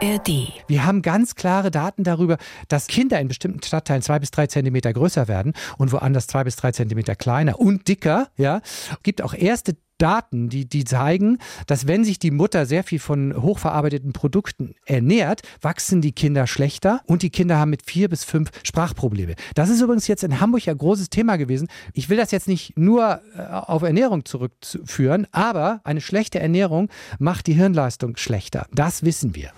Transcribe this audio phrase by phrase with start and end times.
[0.00, 0.52] ARD.
[0.68, 4.92] Wir haben ganz klare Daten darüber, dass Kinder in bestimmten Stadtteilen zwei bis drei Zentimeter
[4.92, 8.28] größer werden und woanders zwei bis drei Zentimeter kleiner und dicker.
[8.36, 8.60] Ja,
[9.02, 13.34] gibt auch erste Daten, die, die zeigen, dass wenn sich die Mutter sehr viel von
[13.40, 18.50] hochverarbeiteten Produkten ernährt, wachsen die Kinder schlechter und die Kinder haben mit vier bis fünf
[18.62, 19.34] Sprachprobleme.
[19.54, 21.68] Das ist übrigens jetzt in Hamburg ja großes Thema gewesen.
[21.92, 26.88] Ich will das jetzt nicht nur äh, auf Ernährung zurückführen, aber eine schlechte Ernährung
[27.18, 28.66] macht die Hirnleistung schlechter.
[28.72, 29.52] Das wissen wir.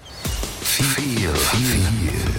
[0.73, 1.83] Viel, viel,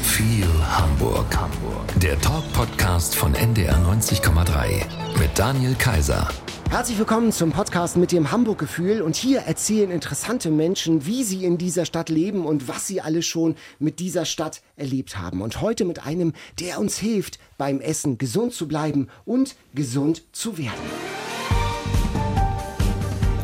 [0.04, 1.36] viel Hamburg.
[1.36, 2.00] Hamburg.
[2.00, 4.86] Der Talk-Podcast von NDR 90,3
[5.20, 6.30] mit Daniel Kaiser.
[6.70, 9.02] Herzlich willkommen zum Podcast mit dem Hamburg-Gefühl.
[9.02, 13.22] Und hier erzählen interessante Menschen, wie sie in dieser Stadt leben und was sie alle
[13.22, 15.42] schon mit dieser Stadt erlebt haben.
[15.42, 20.58] Und heute mit einem, der uns hilft, beim Essen gesund zu bleiben und gesund zu
[20.58, 20.72] werden.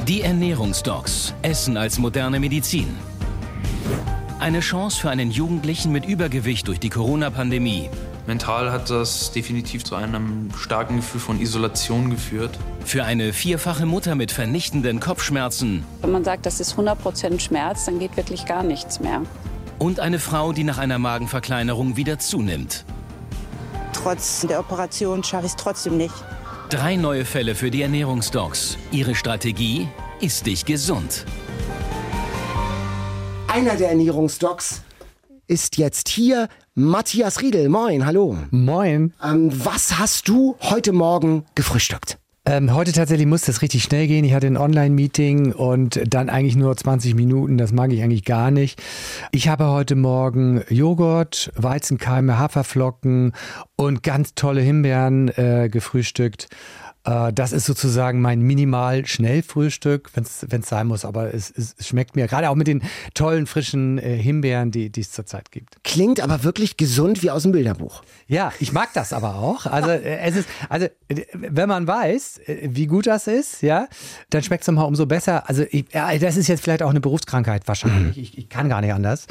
[0.08, 1.34] Die Ernährungsdocs.
[1.42, 2.96] Essen als moderne Medizin.
[4.40, 7.90] Eine Chance für einen Jugendlichen mit Übergewicht durch die Corona-Pandemie.
[8.28, 12.52] Mental hat das definitiv zu einem starken Gefühl von Isolation geführt.
[12.86, 15.84] Für eine vierfache Mutter mit vernichtenden Kopfschmerzen.
[16.02, 19.24] Wenn man sagt, das ist 100% Schmerz, dann geht wirklich gar nichts mehr.
[19.80, 22.86] Und eine Frau, die nach einer Magenverkleinerung wieder zunimmt.
[23.92, 26.14] Trotz der Operation schaffe ich es trotzdem nicht.
[26.70, 28.78] Drei neue Fälle für die Ernährungsdocs.
[28.92, 29.88] Ihre Strategie?
[30.22, 31.26] Ist dich gesund.
[33.58, 34.84] Einer der Ernährungsdocs
[35.48, 36.48] ist jetzt hier.
[36.76, 38.38] Matthias Riedel, moin, hallo.
[38.52, 39.14] Moin.
[39.24, 42.20] Ähm, was hast du heute Morgen gefrühstückt?
[42.46, 44.24] Ähm, heute tatsächlich musste es richtig schnell gehen.
[44.26, 47.58] Ich hatte ein Online-Meeting und dann eigentlich nur 20 Minuten.
[47.58, 48.80] Das mag ich eigentlich gar nicht.
[49.32, 53.34] Ich habe heute Morgen Joghurt, Weizenkeime, Haferflocken
[53.76, 56.48] und ganz tolle Himbeeren äh, gefrühstückt.
[57.08, 60.24] Äh, das ist sozusagen mein Minimal-Schnellfrühstück, wenn
[60.62, 61.06] es sein muss.
[61.06, 62.84] Aber es, es, schmeckt mir gerade auch mit den
[63.14, 65.84] tollen, frischen äh, Himbeeren, die es zurzeit gibt.
[65.84, 68.04] Klingt aber wirklich gesund wie aus dem Bilderbuch.
[68.28, 69.66] Ja, ich mag das aber auch.
[69.66, 70.88] Also, äh, es ist, also
[71.34, 73.88] wenn man weiß, wie gut das ist, ja,
[74.30, 75.48] dann schmeckt es nochmal umso besser.
[75.50, 78.18] Also, ich, das ist jetzt vielleicht auch eine Berufskrankheit wahrscheinlich.
[78.18, 78.24] Mhm.
[78.24, 79.28] Ich, ich kann gar nicht anders.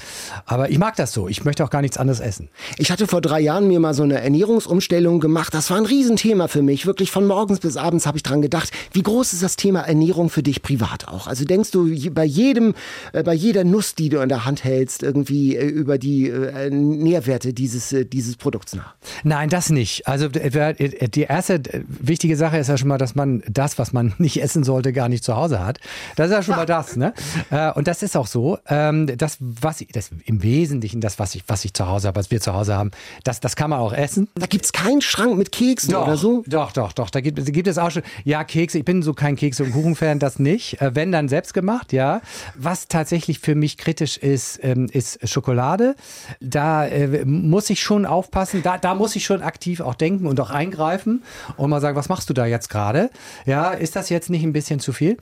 [0.46, 1.28] Aber ich mag das so.
[1.28, 2.48] Ich möchte auch gar nichts anderes essen.
[2.78, 5.52] Ich hatte vor drei Jahren mir mal so eine Ernährungsumstellung gemacht.
[5.52, 6.86] Das war ein Riesenthema für mich.
[6.86, 8.70] Wirklich von morgens bis abends habe ich dran gedacht.
[8.92, 11.26] Wie groß ist das Thema Ernährung für dich privat auch?
[11.26, 12.74] Also denkst du bei jedem,
[13.12, 16.30] äh, bei jeder Nuss, die du in der Hand hältst, irgendwie über die
[16.70, 18.94] Nährwerte dieses, dieses Produkts nach?
[19.24, 20.06] Nein, das nicht.
[20.06, 24.42] Also die erste wichtige Sache ist ja schon mal, dass man das, was man nicht
[24.42, 25.80] essen sollte, gar nicht zu Hause hat.
[26.16, 26.96] Das ist ja schon mal das.
[26.96, 27.14] Ne?
[27.50, 28.58] Äh, und das ist auch so.
[28.68, 32.18] Ähm, das, was ich, das im Wesentlichen, das, was ich, was ich zu Hause habe,
[32.18, 32.90] was wir zu Hause haben,
[33.24, 34.28] das, das kann man auch essen.
[34.34, 36.44] Da gibt es keinen Schrank mit Keksen doch, oder so?
[36.46, 37.10] Doch, doch, doch.
[37.10, 38.02] Da gibt, gibt es auch schon.
[38.24, 38.78] Ja, Kekse.
[38.78, 40.80] Ich bin so kein Kekse- und Kuchenfan, das nicht.
[40.82, 42.20] Äh, wenn, dann selbst gemacht, ja.
[42.54, 45.96] Was tatsächlich für mich kritisch ist, ähm, ist Schokolade.
[46.40, 48.62] Da äh, muss ich schon aufpassen.
[48.62, 51.22] Da, da muss ich schon aktiv auch denken und auch eingreifen
[51.56, 53.08] und mal sagen, was machst du da jetzt gerade?
[53.46, 55.16] Ja, ist das jetzt nicht ein bisschen zu viel?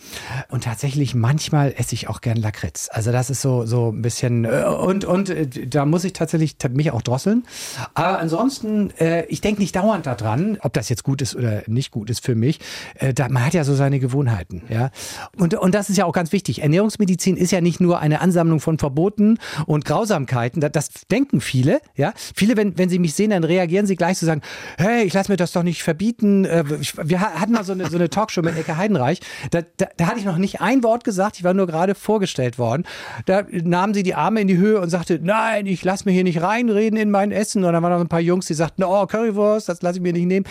[0.49, 2.89] Und tatsächlich manchmal esse ich auch gern Lakritz.
[2.91, 6.57] Also das ist so so ein bisschen äh, und und äh, da muss ich tatsächlich
[6.71, 7.45] mich auch drosseln.
[7.95, 11.93] Aber ansonsten, äh, ich denke nicht dauernd daran, ob das jetzt gut ist oder nicht
[11.93, 12.61] gut ist für mich.
[12.97, 14.91] Äh, da, man hat ja so seine Gewohnheiten, ja.
[15.37, 16.63] Und und das ist ja auch ganz wichtig.
[16.63, 20.61] Ernährungsmedizin ist ja nicht nur eine Ansammlung von Verboten und Grausamkeiten.
[20.61, 22.13] Das, das denken viele, ja.
[22.35, 24.43] Viele, wenn wenn sie mich sehen, dann reagieren sie gleich zu sagen,
[24.79, 26.45] hey, ich lasse mir das doch nicht verbieten.
[26.45, 26.65] Äh,
[27.03, 29.21] wir hatten mal so eine, so eine Talkshow mit Ecke Heidenreich.
[29.51, 31.37] Da, da, da hatte ich noch nicht ein Wort gesagt.
[31.37, 32.85] Ich war nur gerade vorgestellt worden.
[33.27, 36.25] Da nahmen sie die Arme in die Höhe und sagte, nein, ich lasse mir hier
[36.25, 37.65] nicht reinreden in mein Essen.
[37.65, 40.13] Und dann waren noch ein paar Jungs, die sagten, oh, Currywurst, das lasse ich mir
[40.13, 40.47] nicht nehmen.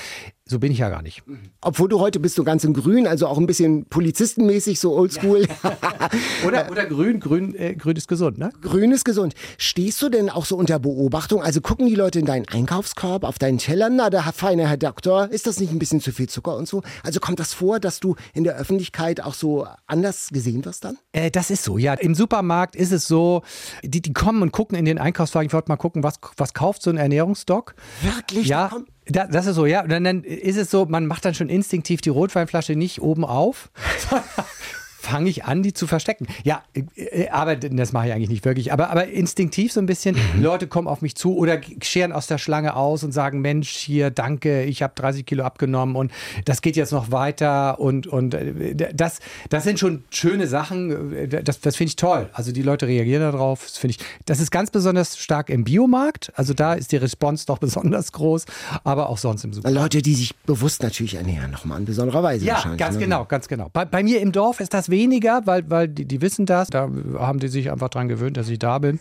[0.46, 1.24] So bin ich ja gar nicht.
[1.62, 5.48] Obwohl du heute bist du ganz in grün, also auch ein bisschen polizistenmäßig, so oldschool.
[5.48, 5.78] Ja.
[6.46, 8.52] oder, oder grün, grün, äh, grün ist gesund, ne?
[8.62, 9.36] Grün ist gesund.
[9.58, 11.42] Stehst du denn auch so unter Beobachtung?
[11.42, 13.90] Also gucken die Leute in deinen Einkaufskorb, auf deinen Teller?
[13.90, 16.84] Na, der feine Herr Doktor, ist das nicht ein bisschen zu viel Zucker und so?
[17.04, 20.98] Also kommt das vor, dass du in der Öffentlichkeit auch so anders gesehen wirst dann?
[21.14, 21.94] Äh, das ist so, ja.
[21.94, 23.44] Im Supermarkt ist es so,
[23.82, 25.48] die, die kommen und gucken in den Einkaufswagen.
[25.48, 27.76] Ich wollte mal gucken, was, was kauft so ein Ernährungsdoc?
[28.02, 28.48] Wirklich?
[28.48, 28.72] Ja.
[29.06, 29.82] Da, das ist so, ja.
[29.82, 33.26] Und dann, dann ist es so, man macht dann schon instinktiv die Rotweinflasche nicht oben
[33.26, 33.70] auf,
[35.04, 36.28] fange ich an, die zu verstecken.
[36.44, 36.64] Ja,
[36.96, 38.72] äh, aber das mache ich eigentlich nicht wirklich.
[38.72, 40.42] Aber, aber instinktiv so ein bisschen, mhm.
[40.42, 44.12] Leute kommen auf mich zu oder scheren aus der Schlange aus und sagen, Mensch, hier,
[44.12, 46.12] danke, ich habe 30 Kilo abgenommen und
[46.46, 47.80] das geht jetzt noch weiter.
[47.80, 49.20] Und, und äh, das,
[49.50, 51.30] das sind schon schöne Sachen.
[51.44, 52.30] Das, das finde ich toll.
[52.34, 53.64] Also die Leute reagieren darauf.
[53.64, 56.32] Das finde ich, das ist ganz besonders stark im Biomarkt.
[56.36, 58.46] Also da ist die Response doch besonders groß,
[58.86, 59.94] aber auch sonst im Supermarkt.
[59.96, 62.80] Leute, die sich bewusst natürlich ernähren, nochmal in besonderer Weise ja, wahrscheinlich.
[62.80, 63.02] ganz ne?
[63.02, 63.70] genau, ganz genau.
[63.74, 66.70] Bei, bei mir im Dorf ist das weniger, weil, weil die, die wissen das.
[66.70, 69.00] Da haben die sich einfach dran gewöhnt, dass ich da bin.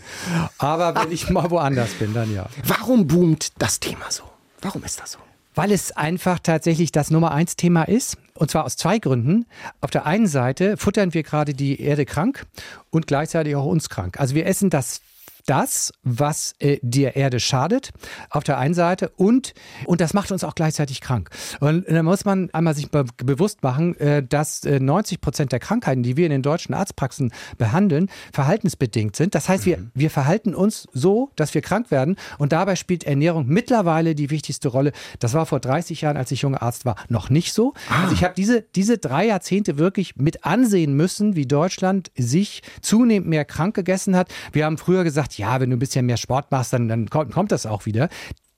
[0.59, 2.47] Aber wenn ich mal woanders bin, dann ja.
[2.67, 4.25] Warum boomt das Thema so?
[4.61, 5.19] Warum ist das so?
[5.55, 8.17] Weil es einfach tatsächlich das Nummer eins Thema ist.
[8.35, 9.45] Und zwar aus zwei Gründen.
[9.81, 12.47] Auf der einen Seite futtern wir gerade die Erde krank
[12.91, 14.19] und gleichzeitig auch uns krank.
[14.19, 15.03] Also wir essen das
[15.47, 17.91] das, was äh, der Erde schadet,
[18.31, 19.55] auf der einen Seite und,
[19.87, 21.31] und das macht uns auch gleichzeitig krank.
[21.61, 25.59] Und da muss man einmal sich be bewusst machen, äh, dass äh, 90 Prozent der
[25.59, 29.35] Krankheiten, die wir in den deutschen Arztpraxen behandeln, verhaltensbedingt sind.
[29.35, 29.91] Das heißt, wir, mhm.
[29.95, 34.69] wir verhalten uns so, dass wir krank werden und dabei spielt Ernährung mittlerweile die wichtigste
[34.69, 34.93] Rolle.
[35.19, 37.75] Das war vor 30 Jahren, als ich junger Arzt war, noch nicht so.
[37.89, 38.03] Ah.
[38.03, 43.29] Also ich habe diese, diese drei Jahrzehnte wirklich mit ansehen müssen, wie Deutschland sich zunehmend
[43.29, 44.29] mehr krank gegessen hat.
[44.53, 47.09] Wir haben früher gesagt, sagt, ja, wenn du ein bisschen mehr Sport machst, dann, dann
[47.09, 48.09] kommt, kommt das auch wieder.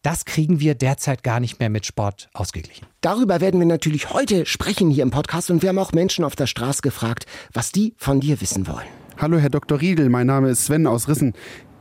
[0.02, 2.86] Das kriegen wir derzeit gar nicht mehr mit Sport ausgeglichen.
[3.00, 6.36] Darüber werden wir natürlich heute sprechen hier im Podcast und wir haben auch Menschen auf
[6.36, 8.86] der Straße gefragt, was die von dir wissen wollen.
[9.16, 9.80] Hallo Herr Dr.
[9.80, 11.32] Riedel, mein Name ist Sven aus Rissen.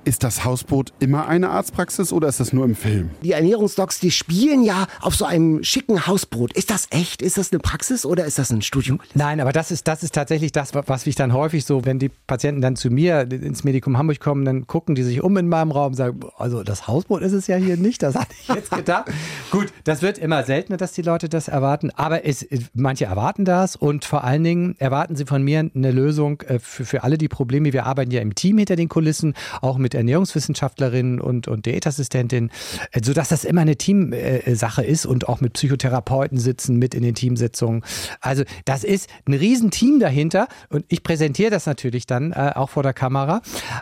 [0.05, 3.11] Ist das Hausboot immer eine Arztpraxis oder ist das nur im Film?
[3.21, 6.51] Die Ernährungsdocs, die spielen ja auf so einem schicken Hausboot.
[6.51, 7.21] Ist das echt?
[7.21, 8.99] Ist das eine Praxis oder ist das ein Studium?
[9.13, 12.09] Nein, aber das ist, das ist tatsächlich das, was ich dann häufig so, wenn die
[12.09, 15.71] Patienten dann zu mir ins Medikum Hamburg kommen, dann gucken die sich um in meinem
[15.71, 18.71] Raum und sagen, also das Hausboot ist es ja hier nicht, das hatte ich jetzt
[18.71, 19.09] gedacht.
[19.51, 23.77] Gut, das wird immer seltener, dass die Leute das erwarten, aber es, manche erwarten das
[23.77, 27.29] und vor allen Dingen erwarten sie von mir eine Lösung äh, für, für alle die
[27.29, 27.71] Probleme.
[27.71, 32.51] Wir arbeiten ja im Team hinter den Kulissen, auch mit Ernährungswissenschaftlerin und, und Diätassistentin,
[32.91, 37.15] äh, sodass das immer eine Teamsache ist und auch mit Psychotherapeuten sitzen mit in den
[37.15, 37.83] Teamsitzungen.
[38.21, 42.83] Also das ist ein Riesenteam dahinter und ich präsentiere das natürlich dann äh, auch vor
[42.83, 43.41] der Kamera.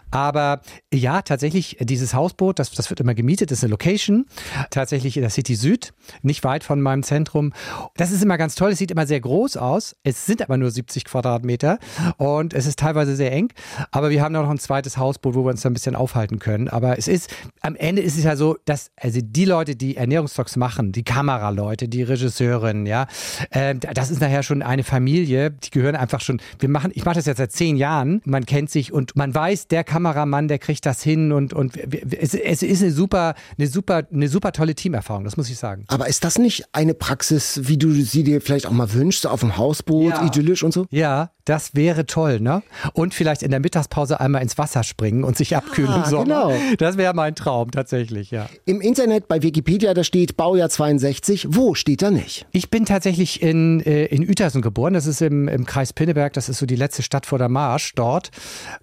[0.09, 0.61] Aber
[0.93, 4.25] ja, tatsächlich, dieses Hausboot, das, das wird immer gemietet, das ist eine Location,
[4.69, 7.53] tatsächlich in der City Süd, nicht weit von meinem Zentrum.
[7.95, 10.71] Das ist immer ganz toll, es sieht immer sehr groß aus, es sind aber nur
[10.71, 11.79] 70 Quadratmeter
[12.17, 13.51] und es ist teilweise sehr eng,
[13.91, 16.39] aber wir haben auch noch ein zweites Hausboot, wo wir uns da ein bisschen aufhalten
[16.39, 16.67] können.
[16.67, 17.29] Aber es ist,
[17.61, 21.87] am Ende ist es ja so, dass also die Leute, die Ernährungstalks machen, die Kameraleute,
[21.87, 23.07] die Regisseurinnen, ja,
[23.51, 27.15] äh, das ist nachher schon eine Familie, die gehören einfach schon, wir machen, ich mache
[27.15, 30.85] das jetzt seit zehn Jahren, man kennt sich und man weiß, der Kameramann, der kriegt
[30.85, 35.23] das hin und, und es, es ist eine super, eine super, eine super tolle Teamerfahrung,
[35.23, 35.85] das muss ich sagen.
[35.87, 39.41] Aber ist das nicht eine Praxis, wie du sie dir vielleicht auch mal wünschst, auf
[39.41, 40.25] dem Hausboot, ja.
[40.25, 40.87] idyllisch und so?
[40.89, 42.63] Ja, das wäre toll, ne?
[42.93, 46.23] Und vielleicht in der Mittagspause einmal ins Wasser springen und sich abkühlen ah, im Sommer.
[46.23, 46.75] Genau.
[46.77, 48.47] Das wäre mein Traum tatsächlich, ja.
[48.65, 51.47] Im Internet bei Wikipedia, da steht Baujahr 62.
[51.51, 52.45] Wo steht da nicht?
[52.51, 54.93] Ich bin tatsächlich in, äh, in Uetersen geboren.
[54.93, 56.33] Das ist im, im Kreis Pinneberg.
[56.33, 58.31] Das ist so die letzte Stadt vor der Marsch dort.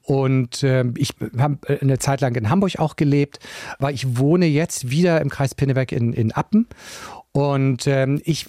[0.02, 3.38] Und äh, ich habe eine Zeit lang in Hamburg auch gelebt,
[3.78, 6.66] weil ich wohne jetzt wieder im Kreis Pinneberg in, in Appen.
[7.32, 8.46] Und ähm, ich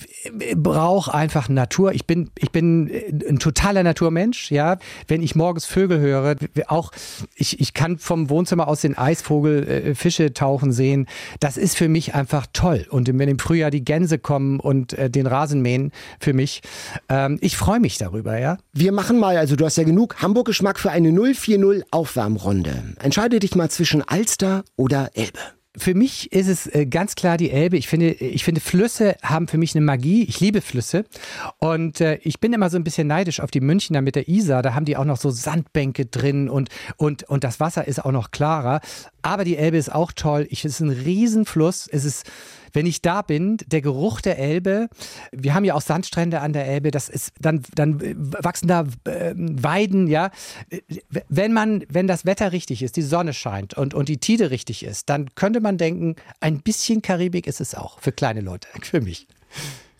[0.56, 1.94] brauche einfach Natur.
[1.94, 2.90] Ich bin, ich bin
[3.28, 4.78] ein totaler Naturmensch, ja.
[5.08, 6.36] Wenn ich morgens Vögel höre,
[6.68, 6.92] auch
[7.36, 11.08] ich, ich kann vom Wohnzimmer aus den Eisvogel äh, Fische tauchen sehen.
[11.40, 12.88] Das ist für mich einfach toll.
[12.90, 16.62] Und wenn im Frühjahr die Gänse kommen und äh, den Rasen mähen für mich,
[17.10, 18.58] ähm, ich freue mich darüber, ja.
[18.74, 22.96] Wir machen mal, also du hast ja genug Hamburg-Geschmack für eine 040 Aufwärmrunde.
[23.02, 27.52] Entscheide dich mal zwischen Alster oder Elbe für mich ist es äh, ganz klar die
[27.52, 27.78] Elbe.
[27.78, 30.24] Ich finde, ich finde, Flüsse haben für mich eine Magie.
[30.24, 31.06] Ich liebe Flüsse.
[31.60, 34.64] Und äh, ich bin immer so ein bisschen neidisch auf die Münchner mit der Isar.
[34.64, 38.12] Da haben die auch noch so Sandbänke drin und, und, und das Wasser ist auch
[38.12, 38.82] noch klarer.
[39.22, 40.48] Aber die Elbe ist auch toll.
[40.50, 41.88] Ich, es ist ein Riesenfluss.
[41.88, 42.26] Es ist
[42.74, 44.90] wenn ich da bin, der Geruch der Elbe,
[45.32, 48.00] wir haben ja auch Sandstrände an der Elbe, das ist, dann, dann
[48.44, 50.32] wachsen da äh, Weiden, ja.
[51.28, 54.84] Wenn man, wenn das Wetter richtig ist, die Sonne scheint und, und die Tide richtig
[54.84, 59.02] ist, dann könnte man denken, ein bisschen Karibik ist es auch für kleine Leute, für
[59.02, 59.28] mich.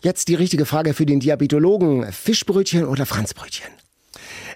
[0.02, 2.10] Jetzt die richtige Frage für den Diabetologen.
[2.12, 3.68] Fischbrötchen oder Franzbrötchen?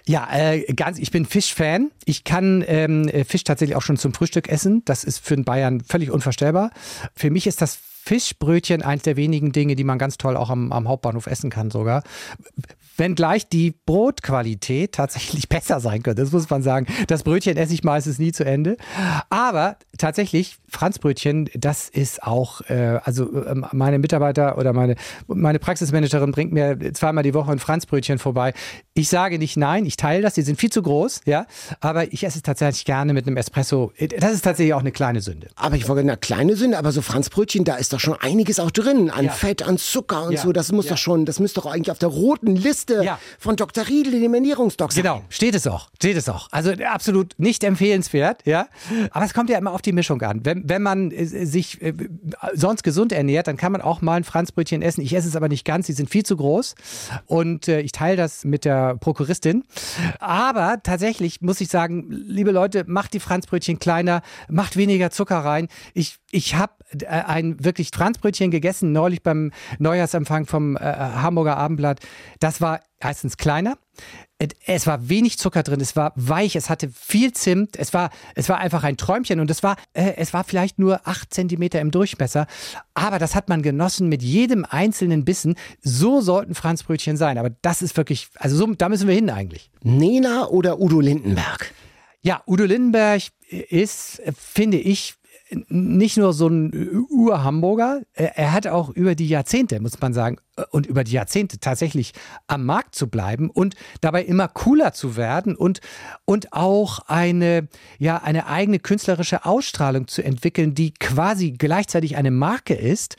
[0.07, 1.91] Ja, äh, ganz, ich bin Fischfan.
[2.05, 4.83] Ich kann ähm, Fisch tatsächlich auch schon zum Frühstück essen.
[4.85, 6.71] Das ist für den Bayern völlig unvorstellbar.
[7.15, 10.71] Für mich ist das Fischbrötchen eins der wenigen Dinge, die man ganz toll auch am,
[10.71, 12.03] am Hauptbahnhof essen kann sogar.
[12.97, 16.87] Wenngleich die Brotqualität tatsächlich besser sein könnte, das muss man sagen.
[17.07, 18.77] Das Brötchen esse ich meistens nie zu Ende.
[19.29, 24.95] Aber tatsächlich, Franzbrötchen, das ist auch, äh, also äh, meine Mitarbeiter oder meine,
[25.27, 28.53] meine Praxismanagerin bringt mir zweimal die Woche ein Franzbrötchen vorbei.
[28.93, 31.45] Ich sage nicht nein, ich teile das, die sind viel zu groß, ja,
[31.79, 33.91] aber ich esse es tatsächlich gerne mit einem Espresso.
[34.19, 35.49] Das ist tatsächlich auch eine kleine Sünde.
[35.55, 38.71] Aber ich wollte eine kleine Sünde, aber so Franzbrötchen, da ist doch schon einiges auch
[38.71, 39.31] drin an ja.
[39.31, 40.41] Fett, an Zucker und ja.
[40.41, 40.51] so.
[40.51, 40.91] Das muss ja.
[40.91, 43.19] doch schon, das müsste doch eigentlich auf der roten Liste Liste Ja.
[43.39, 43.87] von Dr.
[43.87, 45.03] Riedel Ernährungsdoc sein.
[45.03, 45.89] Genau, steht es auch.
[45.95, 46.47] Steht es auch.
[46.51, 48.67] Also absolut nicht empfehlenswert, ja.
[49.11, 50.41] Aber es kommt ja immer auf die Mischung an.
[50.45, 51.93] Wenn, wenn man äh, sich äh,
[52.53, 55.01] sonst gesund ernährt, dann kann man auch mal ein Franzbrötchen essen.
[55.01, 56.75] Ich esse es aber nicht ganz, die sind viel zu groß.
[57.25, 59.63] Und äh, ich teile das mit der Prokuristin.
[60.19, 65.67] Aber tatsächlich muss ich sagen, liebe Leute, macht die Franzbrötchen kleiner, macht weniger Zucker rein.
[65.93, 66.73] Ich, ich habe
[67.07, 71.99] ein wirklich Franzbrötchen gegessen, neulich beim Neujahrsempfang vom äh, Hamburger Abendblatt.
[72.39, 73.77] Das war erstens kleiner.
[74.65, 78.49] Es war wenig Zucker drin, es war weich, es hatte viel Zimt, es war, es
[78.49, 81.91] war einfach ein Träumchen und es war, äh, es war vielleicht nur acht Zentimeter im
[81.91, 82.45] Durchmesser,
[82.93, 85.55] aber das hat man genossen mit jedem einzelnen Bissen.
[85.81, 89.71] So sollten Franzbrötchen sein, aber das ist wirklich, also so, da müssen wir hin eigentlich.
[89.83, 91.71] Nena oder Udo Lindenberg?
[92.21, 95.15] Ja, Udo Lindenberg ist, äh, finde ich,
[95.67, 100.37] nicht nur so ein Ur-Hamburger, er hat auch über die Jahrzehnte, muss man sagen,
[100.71, 102.13] und über die Jahrzehnte tatsächlich
[102.47, 105.81] am Markt zu bleiben und dabei immer cooler zu werden und,
[106.23, 107.67] und auch eine,
[107.99, 113.17] ja, eine eigene künstlerische Ausstrahlung zu entwickeln, die quasi gleichzeitig eine Marke ist,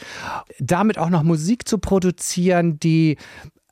[0.59, 3.19] damit auch noch Musik zu produzieren, die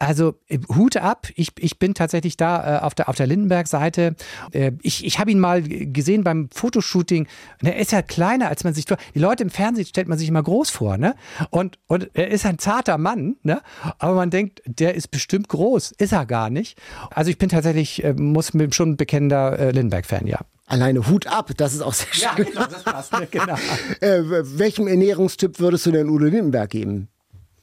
[0.05, 0.35] also
[0.75, 4.17] Hut ab, ich, ich bin tatsächlich da äh, auf der, auf der Lindenberg-Seite.
[4.53, 7.27] Äh, ich ich habe ihn mal gesehen beim Fotoshooting.
[7.63, 8.99] Er ist ja kleiner, als man sich vor.
[9.15, 11.15] Die Leute im Fernsehen stellt man sich immer groß vor, ne?
[11.51, 13.63] Und, und er ist ein zarter Mann, ne?
[13.99, 15.93] Aber man denkt, der ist bestimmt groß.
[15.93, 16.81] Ist er gar nicht.
[17.11, 20.41] Also ich bin tatsächlich, äh, muss schon ein bekennender äh, Lindenberg-Fan, ja.
[20.67, 22.23] Alleine Hut ab, das ist auch sehr schön.
[22.23, 23.13] Ja, genau, das passt.
[23.31, 23.55] genau.
[24.01, 27.09] äh, welchem Ernährungstipp würdest du denn Udo Lindenberg geben?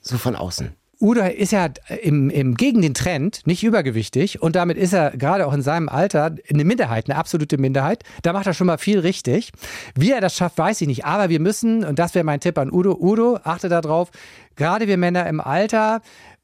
[0.01, 0.75] So von außen.
[1.01, 1.69] Udo ist ja
[2.01, 5.89] im, im, gegen den Trend nicht übergewichtig und damit ist er gerade auch in seinem
[5.89, 8.03] Alter eine Minderheit, eine absolute Minderheit.
[8.21, 9.51] Da macht er schon mal viel richtig.
[9.95, 11.05] Wie er das schafft, weiß ich nicht.
[11.05, 14.11] Aber wir müssen, und das wäre mein Tipp an Udo, Udo, achte darauf,
[14.55, 16.01] gerade wir Männer im Alter,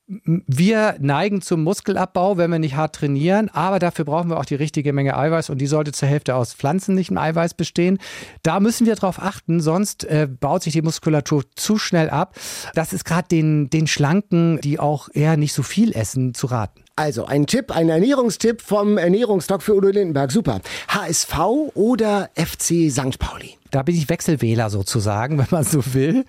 [0.07, 4.55] wir neigen zum Muskelabbau, wenn wir nicht hart trainieren, aber dafür brauchen wir auch die
[4.55, 7.97] richtige Menge Eiweiß und die sollte zur Hälfte aus pflanzlichem Eiweiß bestehen.
[8.41, 12.35] Da müssen wir drauf achten, sonst äh, baut sich die Muskulatur zu schnell ab.
[12.73, 16.86] Das ist gerade den, den Schlanken, die auch eher nicht so viel essen, zu raten.
[16.97, 20.31] Also ein Tipp, ein Ernährungstipp vom Ernährungsdoc für Udo Lindenberg.
[20.31, 20.61] Super.
[20.87, 21.37] HSV
[21.75, 23.19] oder FC St.
[23.19, 23.55] Pauli?
[23.69, 26.25] Da bin ich Wechselwähler sozusagen, wenn man so will.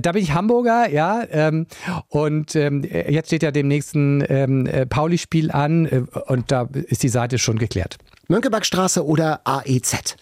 [0.00, 1.24] Da bin ich Hamburger, ja.
[1.28, 1.66] Ähm,
[2.06, 7.08] und ähm, jetzt steht ja dem nächsten ähm, Pauli-Spiel an äh, und da ist die
[7.08, 7.96] Seite schon geklärt.
[8.28, 10.14] Mönckebergstraße oder AEZ?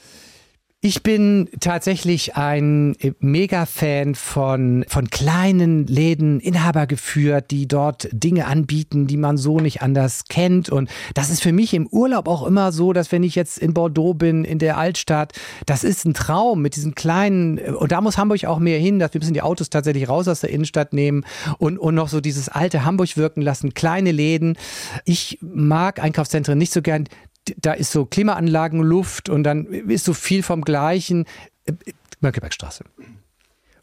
[0.81, 9.09] Ich bin tatsächlich ein Mega-Fan von, von kleinen Läden, Inhaber geführt, die dort Dinge anbieten,
[9.09, 10.71] die man so nicht anders kennt.
[10.71, 13.75] Und das ist für mich im Urlaub auch immer so, dass wenn ich jetzt in
[13.75, 15.33] Bordeaux bin, in der Altstadt,
[15.67, 19.13] das ist ein Traum mit diesen kleinen, und da muss Hamburg auch mehr hin, dass
[19.15, 21.25] wir müssen die Autos tatsächlich raus aus der Innenstadt nehmen
[21.59, 24.57] und, und noch so dieses alte Hamburg wirken lassen, kleine Läden.
[25.05, 27.09] Ich mag Einkaufszentren nicht so gern
[27.57, 31.27] da ist so Klimaanlagen, Luft und dann ist so viel vom Gleichen.
[32.21, 32.85] Mönckebergstraße.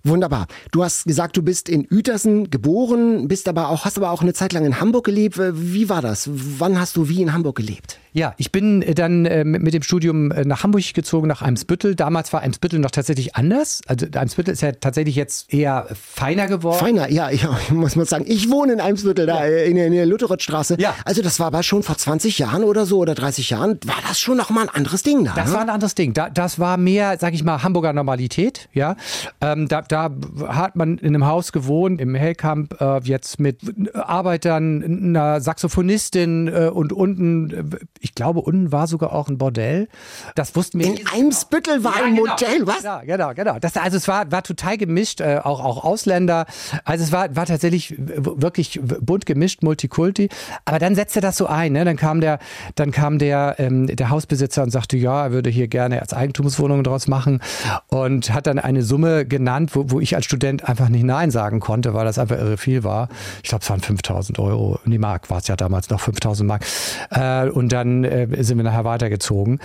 [0.06, 0.46] Wunderbar.
[0.72, 4.34] Du hast gesagt, du bist in Uetersen geboren, bist aber auch, hast aber auch eine
[4.34, 5.40] Zeit lang in Hamburg gelebt.
[5.40, 6.30] Wie war das?
[6.32, 7.98] Wann hast du wie in Hamburg gelebt?
[8.14, 11.96] Ja, ich bin dann äh, mit dem Studium äh, nach Hamburg gezogen, nach Eimsbüttel.
[11.96, 13.82] Damals war Eimsbüttel noch tatsächlich anders.
[13.88, 16.80] Also Eimsbüttel ist ja tatsächlich jetzt eher feiner geworden.
[16.80, 18.24] Feiner, ja, ja muss man sagen.
[18.28, 19.66] Ich wohne in Eimsbüttel, da ja.
[19.66, 20.78] in der, in der Lutherothstraße.
[20.80, 20.96] Ja.
[21.04, 24.20] Also das war aber schon vor 20 Jahren oder so oder 30 Jahren, war das
[24.20, 25.34] schon noch mal ein anderes Ding da.
[25.34, 25.56] Das ne?
[25.56, 26.14] war ein anderes Ding.
[26.14, 28.70] Da, das war mehr, sag ich mal, Hamburger Normalität.
[28.72, 28.96] Ja,
[29.42, 33.60] ähm, da, da hat man in einem Haus gewohnt, im Hellkamp, äh, jetzt mit
[33.96, 39.88] Arbeitern, einer Saxophonistin äh, und unten, ich glaube, unten war sogar auch ein Bordell.
[40.36, 40.88] Das wussten wir.
[40.88, 42.32] In Eimsbüttel war ja, ein genau.
[42.32, 42.84] Modell, was?
[42.84, 43.60] Ja, genau, genau.
[43.60, 46.46] Das, also es war, war total gemischt, äh, auch, auch Ausländer.
[46.84, 50.30] Also es war, war tatsächlich wirklich bunt gemischt, Multikulti.
[50.66, 51.74] Aber dann setzte das so ein.
[51.74, 51.86] Ne?
[51.86, 52.40] Dann kam der,
[52.76, 56.84] dann kam der, ähm, der Hausbesitzer und sagte, ja, er würde hier gerne als Eigentumswohnung
[56.84, 57.42] draus machen
[57.88, 61.60] und hat dann eine Summe genannt, wo, wo ich als Student einfach nicht Nein sagen
[61.60, 63.10] konnte, weil das einfach irre viel war.
[63.44, 64.80] Ich glaube, es waren 5000 Euro.
[64.86, 66.66] Die Mark war es ja damals noch 5000 Mark.
[67.12, 69.60] Äh, und dann äh, sind wir nachher weitergezogen.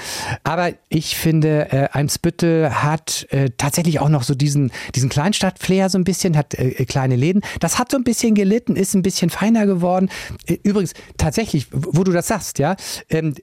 [0.44, 5.98] Aber ich finde, äh, Eimsbüttel hat äh, tatsächlich auch noch so diesen, diesen Kleinstadt-Flair so
[5.98, 7.42] ein bisschen, hat äh, kleine Läden.
[7.60, 10.08] Das hat so ein bisschen gelitten, ist ein bisschen feiner geworden.
[10.46, 12.76] Äh, übrigens, tatsächlich, wo du das sagst, ja,
[13.08, 13.34] ähm,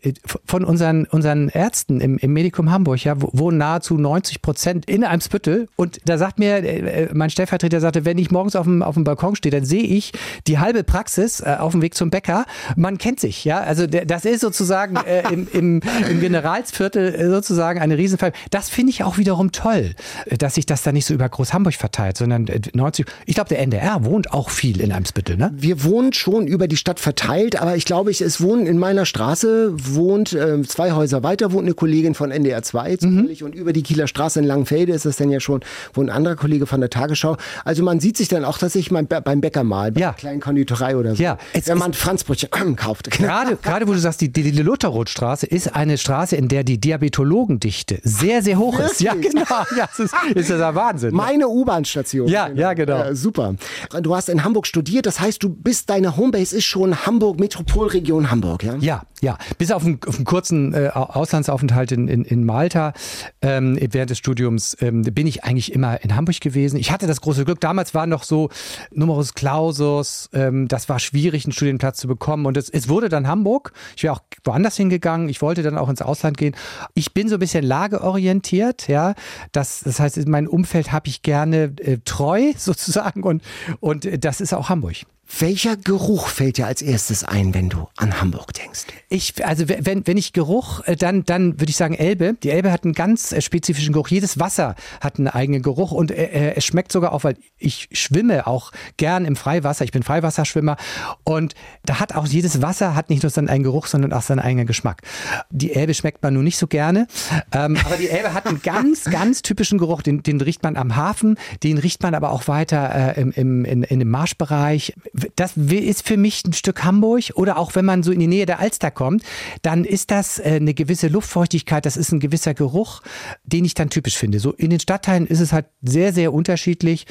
[0.45, 5.67] von unseren, unseren Ärzten im, im Medikum Hamburg, ja, wohnen nahezu 90 Prozent in Eimsbüttel.
[5.75, 9.03] Und da sagt mir äh, mein Stellvertreter sagte, wenn ich morgens auf dem, auf dem
[9.03, 10.11] Balkon stehe, dann sehe ich
[10.47, 12.45] die halbe Praxis äh, auf dem Weg zum Bäcker.
[12.75, 13.59] Man kennt sich, ja.
[13.59, 18.33] Also der, das ist sozusagen äh, im, im, im Generalsviertel äh, sozusagen eine Riesenfall.
[18.51, 19.93] Das finde ich auch wiederum toll,
[20.25, 23.05] äh, dass sich das da nicht so über Groß Hamburg verteilt, sondern 90.
[23.25, 25.51] Ich glaube, der NDR wohnt auch viel in Eimsbüttel, ne?
[25.55, 29.05] Wir wohnen schon über die Stadt verteilt, aber ich glaube, ich, es wohnen in meiner
[29.05, 33.47] Straße, wohnt äh, zwei Häuser weiter, wohnt eine Kollegin von NDR 2 zufällig mhm.
[33.47, 35.61] und über die Kieler Straße in Langenfelde ist das dann ja schon,
[35.93, 37.37] wohnt ein anderer Kollege von der Tagesschau.
[37.65, 40.07] Also man sieht sich dann auch, dass ich mein, beim Bäcker mal, bei Ja.
[40.09, 43.11] einer kleinen Konditorei oder so, Ja, es wenn man Franzbrötchen kauft.
[43.17, 46.79] Gerade, gerade wo du sagst, die, die, die Lutherrothstraße ist eine Straße, in der die
[46.79, 49.01] Diabetologendichte sehr, sehr hoch ist.
[49.01, 49.41] Ja, genau.
[49.77, 51.13] Ja, das ist, ist ja der Wahnsinn.
[51.13, 52.27] Meine U-Bahn-Station.
[52.27, 52.97] Ja, ja, genau.
[52.97, 53.55] Ja, super.
[54.01, 58.31] Du hast in Hamburg studiert, das heißt, du bist, deine Homebase ist schon Hamburg, Metropolregion
[58.31, 58.75] Hamburg, ja?
[58.79, 59.37] Ja, ja.
[59.57, 62.93] Bis auf einen, auf einen kurzen äh, Auslandsaufenthalt in, in, in Malta
[63.41, 66.77] ähm, während des Studiums ähm, bin ich eigentlich immer in Hamburg gewesen.
[66.77, 68.49] Ich hatte das große Glück, damals war noch so
[68.91, 72.45] Numerus Clausus, ähm, das war schwierig, einen Studienplatz zu bekommen.
[72.45, 73.73] Und es, es wurde dann Hamburg.
[73.95, 75.29] Ich wäre auch woanders hingegangen.
[75.29, 76.55] Ich wollte dann auch ins Ausland gehen.
[76.93, 79.13] Ich bin so ein bisschen lageorientiert, ja.
[79.51, 83.43] Das, das heißt, in meinem Umfeld habe ich gerne äh, treu sozusagen und,
[83.79, 84.97] und äh, das ist auch Hamburg.
[85.39, 88.85] Welcher Geruch fällt dir als erstes ein, wenn du an Hamburg denkst?
[89.09, 92.35] Ich, also wenn, wenn ich Geruch, äh, dann, dann würde ich sagen Elbe.
[92.41, 94.07] Die Elbe hat einen ganz äh, spezifischen Geruch.
[94.07, 97.89] Jedes Wasser hat einen eigenen Geruch und äh, äh, es schmeckt sogar auch, weil ich
[97.91, 99.83] schwimme auch gern im Freiwasser.
[99.83, 100.77] Ich bin Freiwasserschwimmer
[101.25, 101.55] und
[101.85, 104.65] da hat auch jedes Wasser hat nicht nur seinen eigenen Geruch, sondern auch seinen eigenen
[104.65, 105.01] Geschmack.
[105.49, 107.07] Die Elbe schmeckt man nun nicht so gerne,
[107.51, 110.01] ähm, aber die Elbe hat einen ganz, ganz typischen Geruch.
[110.01, 113.65] Den, den riecht man am Hafen, den riecht man aber auch weiter äh, im, im,
[113.65, 114.93] in, in dem Marschbereich.
[115.35, 118.45] Das ist für mich ein Stück Hamburg oder auch wenn man so in die Nähe
[118.45, 119.23] der Alster kommt,
[119.61, 123.01] dann ist das äh, eine gewisse Luftfeuchtigkeit, das ist ein gewisser Geruch,
[123.43, 124.39] den ich dann typisch finde.
[124.39, 127.07] So in den Stadtteilen ist es halt sehr, sehr unterschiedlich.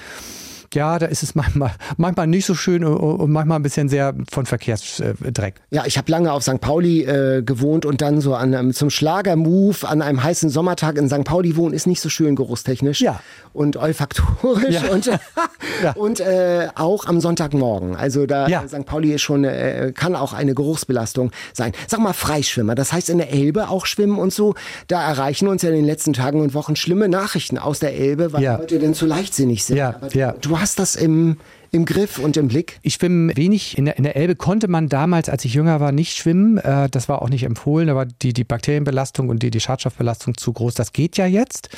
[0.75, 4.47] Ja, da ist es manchmal, manchmal nicht so schön und manchmal ein bisschen sehr von
[4.47, 5.55] Verkehrsdreck.
[5.71, 6.61] Ja, ich habe lange auf St.
[6.61, 11.09] Pauli äh, gewohnt und dann so an einem, zum Schlagermove an einem heißen Sommertag in
[11.09, 11.25] St.
[11.25, 13.21] Pauli wohnen ist nicht so schön geruchstechnisch Ja.
[13.53, 14.83] und olfaktorisch Ja.
[14.93, 15.07] und,
[15.83, 15.93] Ja.
[15.95, 17.97] und äh, auch am Sonntagmorgen.
[17.97, 18.67] Also da Ja.
[18.67, 18.87] St.
[18.87, 21.73] Pauli ist schon äh, kann auch eine Geruchsbelastung sein.
[21.87, 24.55] Sag mal Freischwimmer, das heißt in der Elbe auch schwimmen und so.
[24.89, 28.33] Da erreichen uns ja in den letzten Tagen und Wochen schlimme Nachrichten aus der Elbe,
[28.33, 28.43] weil.
[28.59, 29.77] Leute denn zu leichtsinnig sind.
[29.77, 30.33] Ja, Aber ja.
[30.41, 31.37] Du hast das im
[31.77, 32.79] im Griff und im Blick.
[32.83, 33.77] Ich schwimme wenig.
[33.77, 36.59] In der, in der Elbe konnte man damals, als ich jünger war, nicht schwimmen.
[36.59, 37.89] Äh, das war auch nicht empfohlen.
[37.89, 40.75] Da war die, die Bakterienbelastung und die, die Schadstoffbelastung zu groß.
[40.75, 41.69] Das geht ja jetzt.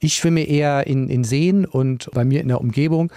[0.00, 3.10] Ich schwimme eher in, in Seen und bei mir in der Umgebung.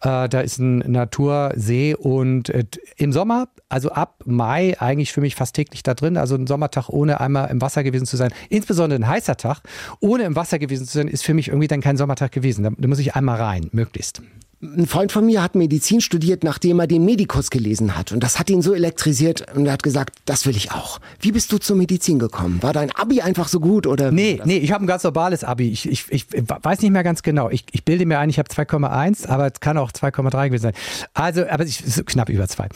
[0.00, 2.64] Äh, da ist ein Natursee und äh,
[2.96, 6.16] im Sommer, also ab Mai, eigentlich schwimme ich fast täglich da drin.
[6.16, 9.60] Also ein Sommertag ohne einmal im Wasser gewesen zu sein, insbesondere ein heißer Tag,
[10.00, 12.64] ohne im Wasser gewesen zu sein, ist für mich irgendwie dann kein Sommertag gewesen.
[12.64, 14.22] Da, da muss ich einmal rein, möglichst.
[14.62, 18.12] Ein Freund von mir hat Medizin studiert, nachdem er den Medikus gelesen hat.
[18.12, 20.98] Und das hat ihn so elektrisiert und er hat gesagt, das will ich auch.
[21.20, 22.62] Wie bist du zur Medizin gekommen?
[22.62, 24.10] War dein Abi einfach so gut oder?
[24.12, 25.68] Nee, nee, ich habe ein ganz normales Abi.
[25.68, 27.50] Ich, ich, ich weiß nicht mehr ganz genau.
[27.50, 30.74] Ich, ich bilde mir ein, ich habe 2,1, aber es kann auch 2,3 gewesen sein.
[31.12, 32.68] Also, aber ich, so knapp über zwei.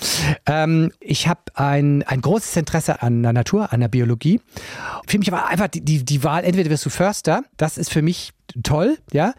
[0.44, 4.42] Ähm, ich habe ein, ein großes Interesse an der Natur, an der Biologie.
[5.06, 8.02] Für mich war einfach die, die, die Wahl, entweder wirst du Förster, das ist für
[8.02, 9.32] mich toll, ja.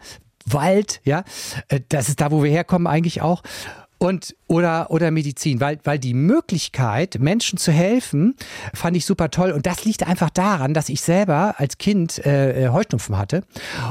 [0.46, 1.24] Wald, ja,
[1.68, 3.42] Äh, das ist da, wo wir herkommen eigentlich auch.
[4.02, 8.34] Und, oder, oder Medizin, weil, weil die Möglichkeit, Menschen zu helfen,
[8.74, 9.52] fand ich super toll.
[9.52, 13.44] Und das liegt einfach daran, dass ich selber als Kind äh, Heuschnupfen hatte.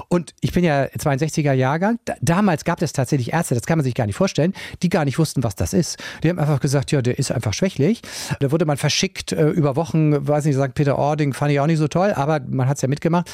[0.10, 1.98] Und ich bin ja 62er Jahrgang.
[2.04, 4.52] Da, damals gab es tatsächlich Ärzte, das kann man sich gar nicht vorstellen,
[4.84, 5.98] die gar nicht wussten, was das ist.
[6.24, 8.02] Die haben einfach gesagt, ja, der ist einfach schwächlich.
[8.42, 10.74] Da wurde man verschickt äh, über Wochen, weiß nicht, St.
[10.74, 13.32] Peter-Ording fand ich auch nicht so toll, aber man hat es ja mitgemacht.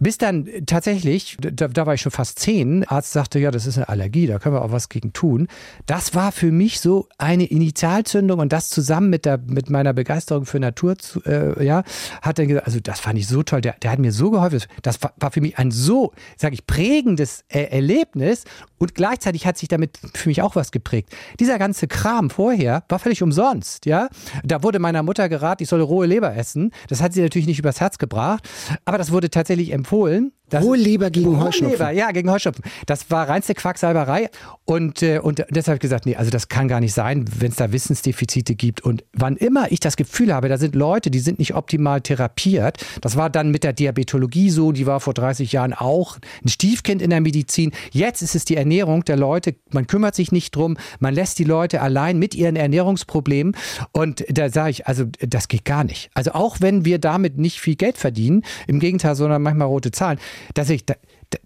[0.00, 3.76] Bis dann tatsächlich, da, da war ich schon fast zehn, Arzt sagte, ja, das ist
[3.76, 5.46] eine Allergie, da können wir auch was gegen tun.
[5.86, 10.46] Das war für mich so eine Initialzündung und das zusammen mit, der, mit meiner Begeisterung
[10.46, 11.84] für Natur, zu, äh, ja,
[12.22, 14.62] hat dann gesagt, also das fand ich so toll, der, der hat mir so geholfen.
[14.82, 18.44] Das war, war für mich ein so, sage ich, prägendes äh, Erlebnis
[18.78, 21.14] und gleichzeitig hat sich damit für mich auch was geprägt.
[21.38, 24.08] Dieser ganze Kram vorher war völlig umsonst, ja.
[24.42, 26.72] Da wurde meiner Mutter geraten, ich solle rohe Leber essen.
[26.88, 28.48] Das hat sie natürlich nicht übers Herz gebracht,
[28.86, 30.32] aber das wurde tatsächlich empfohlen.
[30.48, 31.78] Das Rohe Leber gegen Heuschnupfen.
[31.78, 32.64] Leber, ja, gegen Heuschnupfen.
[32.86, 34.30] Das war reinste Quacksalberei.
[34.64, 37.56] Und, äh, und deshalb habe ich nee, also das kann gar nicht sein, wenn es
[37.56, 38.80] da Wissensdefizite gibt.
[38.80, 42.78] Und wann immer ich das Gefühl habe, da sind Leute, die sind nicht optimal therapiert.
[43.02, 47.02] Das war dann mit der Diabetologie so, die war vor 30 Jahren auch ein Stiefkind
[47.02, 47.72] in der Medizin.
[47.90, 49.56] Jetzt ist es die Ernährung der Leute.
[49.70, 50.78] Man kümmert sich nicht drum.
[51.00, 53.56] Man lässt die Leute allein mit ihren Ernährungsproblemen.
[53.92, 56.10] Und da sage ich, also das geht gar nicht.
[56.14, 60.18] Also auch wenn wir damit nicht viel Geld verdienen, im Gegenteil, sondern manchmal rote Zahlen,
[60.54, 60.84] dass ich,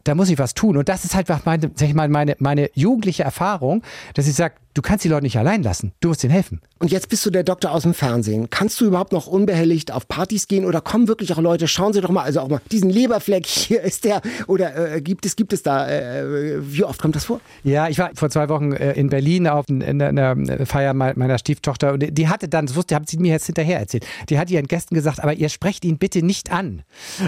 [0.05, 0.77] da, muss ich was tun.
[0.77, 3.83] Und das ist halt meine, sag ich mal, meine, meine jugendliche Erfahrung,
[4.15, 5.93] dass ich sage, du kannst die Leute nicht allein lassen.
[6.01, 6.61] Du musst ihnen helfen.
[6.79, 8.49] Und jetzt bist du der Doktor aus dem Fernsehen.
[8.51, 12.01] Kannst du überhaupt noch unbehelligt auf Partys gehen oder kommen wirklich auch Leute, schauen Sie
[12.01, 15.53] doch mal, also auch mal, diesen Leberfleck hier ist der, oder äh, gibt es, gibt
[15.53, 17.41] es da, äh, wie oft kommt das vor?
[17.65, 22.19] Ja, ich war vor zwei Wochen äh, in Berlin auf einer Feier meiner Stieftochter und
[22.19, 24.95] die hatte dann, das wusste, haben sie mir jetzt hinterher erzählt, die hat ihren Gästen
[24.95, 26.83] gesagt, aber ihr sprecht ihn bitte nicht an.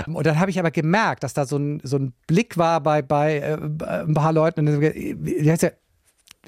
[0.06, 3.02] Und dann habe ich aber gemerkt, dass da so ein, so ein Blick war bei,
[3.02, 3.58] bei äh,
[4.04, 5.81] ein paar Leuten und die hat gesagt,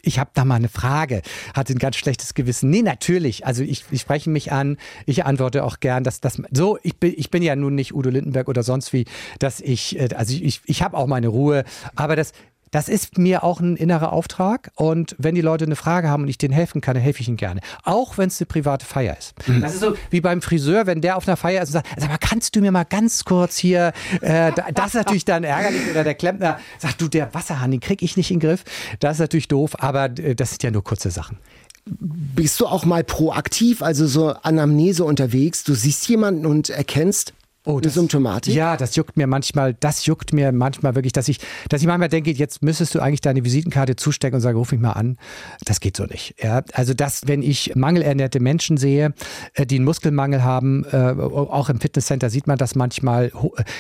[0.02, 1.22] ich habe da mal eine Frage,
[1.54, 2.70] hatte ein ganz schlechtes Gewissen.
[2.70, 3.46] Nee, natürlich.
[3.46, 4.76] Also ich, ich spreche mich an,
[5.07, 8.11] ich antworte auch gern, dass das so, ich bin, ich bin ja nun nicht Udo
[8.11, 9.07] Lindenberg oder sonst wie,
[9.38, 12.33] dass ich, äh, also ich, ich habe auch meine Ruhe, aber das,
[12.74, 14.72] das ist mir auch ein innerer Auftrag.
[14.74, 17.28] Und wenn die Leute eine Frage haben und ich denen helfen kann, dann helfe ich
[17.28, 17.60] ihnen gerne.
[17.84, 19.32] Auch wenn es eine private Feier ist.
[19.46, 19.60] Mhm.
[19.60, 22.08] Das ist so wie beim Friseur, wenn der auf einer Feier ist und sagt, sag
[22.08, 25.82] mal, kannst du mir mal ganz kurz hier, äh, das ist natürlich dann ärgerlich.
[25.88, 28.64] Oder der Klempner sagt, du, der Wasserhahn, den krieg ich nicht in den Griff.
[28.98, 31.38] Das ist natürlich doof, aber äh, das sind ja nur kurze Sachen.
[31.87, 35.62] Bist du auch mal proaktiv, also so Anamnese unterwegs?
[35.62, 37.34] Du siehst jemanden und erkennst,
[37.66, 38.55] Oh, das, Symptomatik?
[38.55, 41.38] Ja, das juckt mir manchmal, das juckt mir manchmal wirklich, dass ich,
[41.70, 44.83] dass ich manchmal denke, jetzt müsstest du eigentlich deine Visitenkarte zustecken und sagen, ruf mich
[44.83, 45.16] mal an.
[45.64, 46.35] Das geht so nicht.
[46.42, 49.14] Ja, also das, wenn ich mangelernährte Menschen sehe,
[49.55, 53.33] äh, die einen Muskelmangel haben, äh, auch im Fitnesscenter sieht man das manchmal,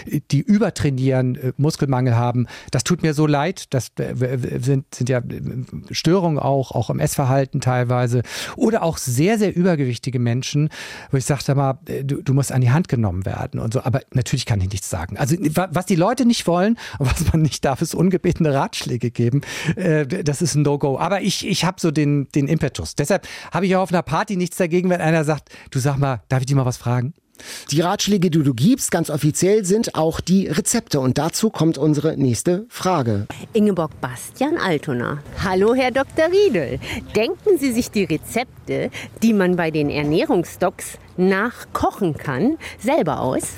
[0.06, 3.66] äh, die übertrainieren, Muskelmangel haben, das tut mir so leid.
[3.74, 5.20] Das sind, sind ja
[5.90, 8.22] Störungen auch, auch im Essverhalten teilweise.
[8.56, 10.70] Oder auch sehr, sehr übergewichtige Menschen,
[11.10, 13.60] wo ich sage, mal, du, du musst an die Hand genommen werden.
[13.60, 15.18] Und so, aber natürlich kann ich nichts sagen.
[15.18, 19.42] Also was die Leute nicht wollen und was man nicht darf, ist ungebetene Ratschläge geben.
[19.76, 20.98] Äh, das ist ein No-Go.
[20.98, 22.94] Aber ich, ich habe so den, den Impetus.
[22.94, 26.22] Deshalb habe ich auch auf einer Party nichts dagegen, wenn einer sagt, du sag mal,
[26.28, 27.14] darf ich dir mal was fragen?
[27.70, 31.00] Die Ratschläge, die du gibst, ganz offiziell sind auch die Rezepte.
[31.00, 33.26] Und dazu kommt unsere nächste Frage.
[33.52, 35.18] Ingeborg Bastian Altona.
[35.42, 36.26] Hallo, Herr Dr.
[36.30, 36.78] Riedel.
[37.16, 38.90] Denken Sie sich die Rezepte,
[39.22, 43.56] die man bei den Ernährungsdocs nachkochen kann, selber aus?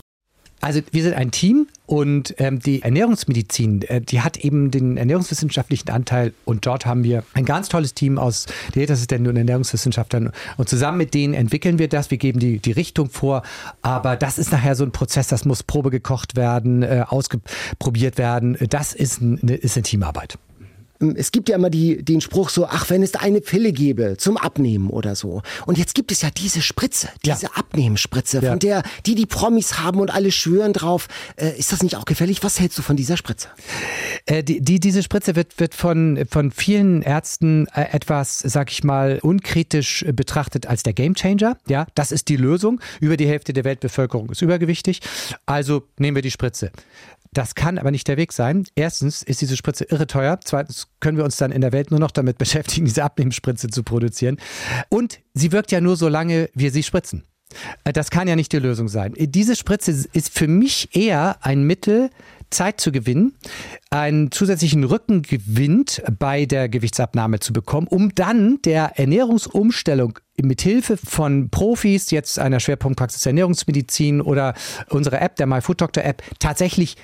[0.66, 5.90] Also wir sind ein Team und ähm, die Ernährungsmedizin, äh, die hat eben den ernährungswissenschaftlichen
[5.90, 10.98] Anteil und dort haben wir ein ganz tolles Team aus Diätassistenten und Ernährungswissenschaftlern und zusammen
[10.98, 13.42] mit denen entwickeln wir das, wir geben die, die Richtung vor,
[13.82, 18.56] aber das ist nachher so ein Prozess, das muss Probe gekocht werden, äh, ausprobiert werden,
[18.68, 20.36] das ist, ein, ist eine Teamarbeit.
[21.00, 24.16] Ähm, es gibt ja immer die, den Spruch so, ach, wenn es eine Pille gäbe
[24.18, 25.42] zum Abnehmen oder so.
[25.66, 27.50] Und jetzt gibt es ja diese Spritze, diese ja.
[27.54, 28.50] Abnehmspritze, ja.
[28.50, 31.08] von der die die Promis haben und alle schwören drauf.
[31.36, 32.42] Äh, ist das nicht auch gefährlich?
[32.42, 33.48] Was hältst du von dieser Spritze?
[34.26, 38.84] Äh, die, die, diese Spritze wird, wird von, von vielen Ärzten äh, etwas, sag ich
[38.84, 41.56] mal, unkritisch betrachtet als der Gamechanger.
[41.68, 42.80] Ja, das ist die Lösung.
[43.00, 45.00] Über die Hälfte der Weltbevölkerung ist übergewichtig.
[45.46, 46.70] Also nehmen wir die Spritze.
[47.32, 48.66] Das kann aber nicht der Weg sein.
[48.74, 50.38] Erstens ist diese Spritze irre teuer.
[50.44, 53.82] Zweitens können wir uns dann in der Welt nur noch damit beschäftigen, diese Abnehmspritze zu
[53.82, 54.38] produzieren.
[54.88, 57.24] Und sie wirkt ja nur so lange, wir sie spritzen.
[57.84, 59.14] Äh, das kann ja nicht die Lösung sein.
[59.16, 62.10] Diese Spritze ist für mich eher ein Mittel,
[62.50, 63.34] Zeit zu gewinnen,
[63.90, 65.84] einen zusätzlichen Rückengewinn
[66.18, 72.60] bei der Gewichtsabnahme zu bekommen, um dann der Ernährungsumstellung mit Hilfe von Profis, jetzt einer
[72.60, 74.54] Schwerpunktpraxis Ernährungsmedizin oder
[74.90, 76.96] unserer App, der MyFoodDoctor App, tatsächlich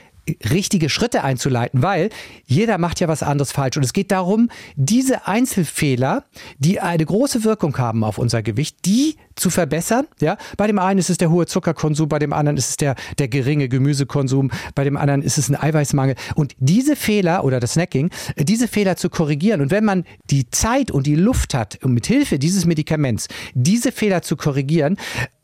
[0.50, 2.10] richtige Schritte einzuleiten, weil
[2.46, 3.76] jeder macht ja was anderes falsch.
[3.76, 6.24] Und es geht darum, diese Einzelfehler,
[6.58, 10.06] die eine große Wirkung haben auf unser Gewicht, die zu verbessern.
[10.20, 12.94] Ja, bei dem einen ist es der hohe Zuckerkonsum, bei dem anderen ist es der,
[13.18, 16.14] der geringe Gemüsekonsum, bei dem anderen ist es ein Eiweißmangel.
[16.34, 19.60] Und diese Fehler oder das Snacking, diese Fehler zu korrigieren.
[19.60, 23.90] Und wenn man die Zeit und die Luft hat, um mit Hilfe dieses Medikaments diese
[23.90, 24.96] Fehler zu korrigieren,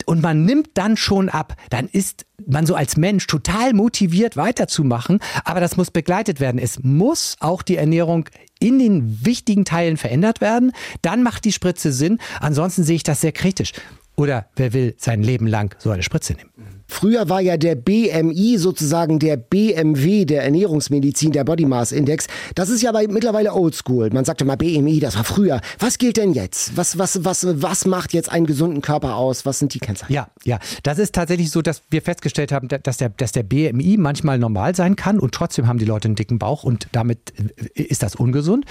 [0.09, 5.19] und man nimmt dann schon ab, dann ist man so als Mensch total motiviert weiterzumachen,
[5.45, 6.59] aber das muss begleitet werden.
[6.59, 8.25] Es muss auch die Ernährung
[8.59, 12.19] in den wichtigen Teilen verändert werden, dann macht die Spritze Sinn.
[12.41, 13.75] Ansonsten sehe ich das sehr kritisch.
[14.17, 16.78] Oder wer will sein Leben lang so eine Spritze nehmen?
[16.89, 22.27] Früher war ja der BMI sozusagen der BMW der Ernährungsmedizin, der Body Mass Index.
[22.55, 24.11] Das ist ja aber mittlerweile oldschool.
[24.11, 25.61] Man sagte mal BMI, das war früher.
[25.79, 26.77] Was gilt denn jetzt?
[26.77, 29.45] Was, was, was, was macht jetzt einen gesunden Körper aus?
[29.45, 30.13] Was sind die Kennzeichen?
[30.13, 30.59] Ja, ja.
[30.83, 34.75] Das ist tatsächlich so, dass wir festgestellt haben, dass der, dass der BMI manchmal normal
[34.75, 37.35] sein kann und trotzdem haben die Leute einen dicken Bauch und damit
[37.77, 38.65] äh, ist das ungesund.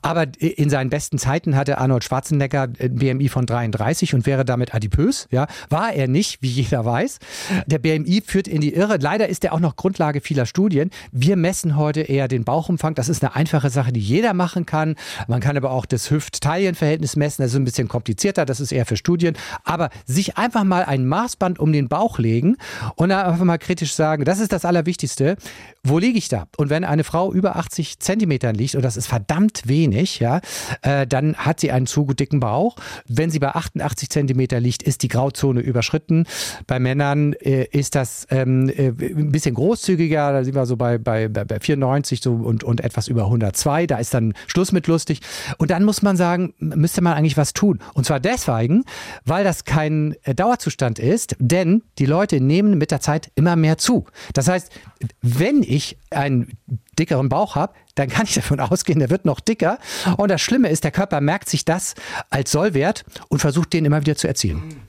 [0.00, 4.74] Aber in seinen besten Zeiten hatte Arnold Schwarzenegger ein BMI von 33 und wäre damit
[4.74, 5.26] adipös.
[5.30, 7.18] Ja, war er nicht, wie jeder weiß.
[7.66, 8.98] Der BMI führt in die Irre.
[9.00, 10.90] Leider ist der auch noch Grundlage vieler Studien.
[11.12, 12.94] Wir messen heute eher den Bauchumfang.
[12.94, 14.96] Das ist eine einfache Sache, die jeder machen kann.
[15.28, 17.42] Man kann aber auch das Hüft-Taillen-Verhältnis messen.
[17.42, 18.44] Das ist ein bisschen komplizierter.
[18.44, 19.36] Das ist eher für Studien.
[19.64, 22.56] Aber sich einfach mal ein Maßband um den Bauch legen
[22.96, 25.36] und einfach mal kritisch sagen, das ist das Allerwichtigste.
[25.82, 26.46] Wo liege ich da?
[26.56, 30.40] Und wenn eine Frau über 80 Zentimetern liegt, und das ist verdammt wenig, ja,
[30.82, 32.76] äh, dann hat sie einen zu dicken Bauch.
[33.06, 36.26] Wenn sie bei 88 Zentimeter liegt, ist die Grauzone überschritten.
[36.66, 40.32] Bei Männern äh, ist das ähm, äh, ein bisschen großzügiger.
[40.32, 43.86] Da sind wir so bei, bei, bei 94 so und, und etwas über 102.
[43.86, 45.20] Da ist dann Schluss mit lustig.
[45.58, 47.80] Und dann muss man sagen, müsste man eigentlich was tun.
[47.94, 48.84] Und zwar deswegen,
[49.24, 53.78] weil das kein äh, Dauerzustand ist, denn die Leute nehmen mit der Zeit immer mehr
[53.78, 54.06] zu.
[54.32, 54.70] Das heißt,
[55.22, 56.56] wenn ich einen
[56.98, 59.78] dickeren Bauch habe, dann kann ich davon ausgehen, der wird noch dicker.
[60.16, 61.94] Und das Schlimme ist, der Körper merkt sich das
[62.30, 64.83] als Sollwert und versucht den immer wieder zu erzielen.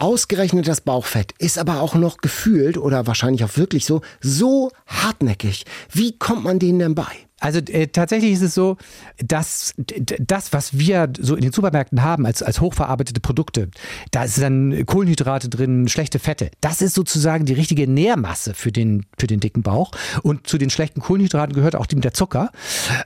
[0.00, 5.66] Ausgerechnet das Bauchfett ist aber auch noch gefühlt oder wahrscheinlich auch wirklich so, so hartnäckig.
[5.90, 7.27] Wie kommt man denen denn bei?
[7.40, 8.76] Also äh, tatsächlich ist es so,
[9.18, 9.74] dass
[10.18, 13.70] das, was wir so in den Supermärkten haben als, als hochverarbeitete Produkte,
[14.10, 16.50] da ist dann Kohlenhydrate drin, schlechte Fette.
[16.60, 19.92] Das ist sozusagen die richtige Nährmasse für den, für den dicken Bauch.
[20.22, 22.50] Und zu den schlechten Kohlenhydraten gehört auch der Zucker.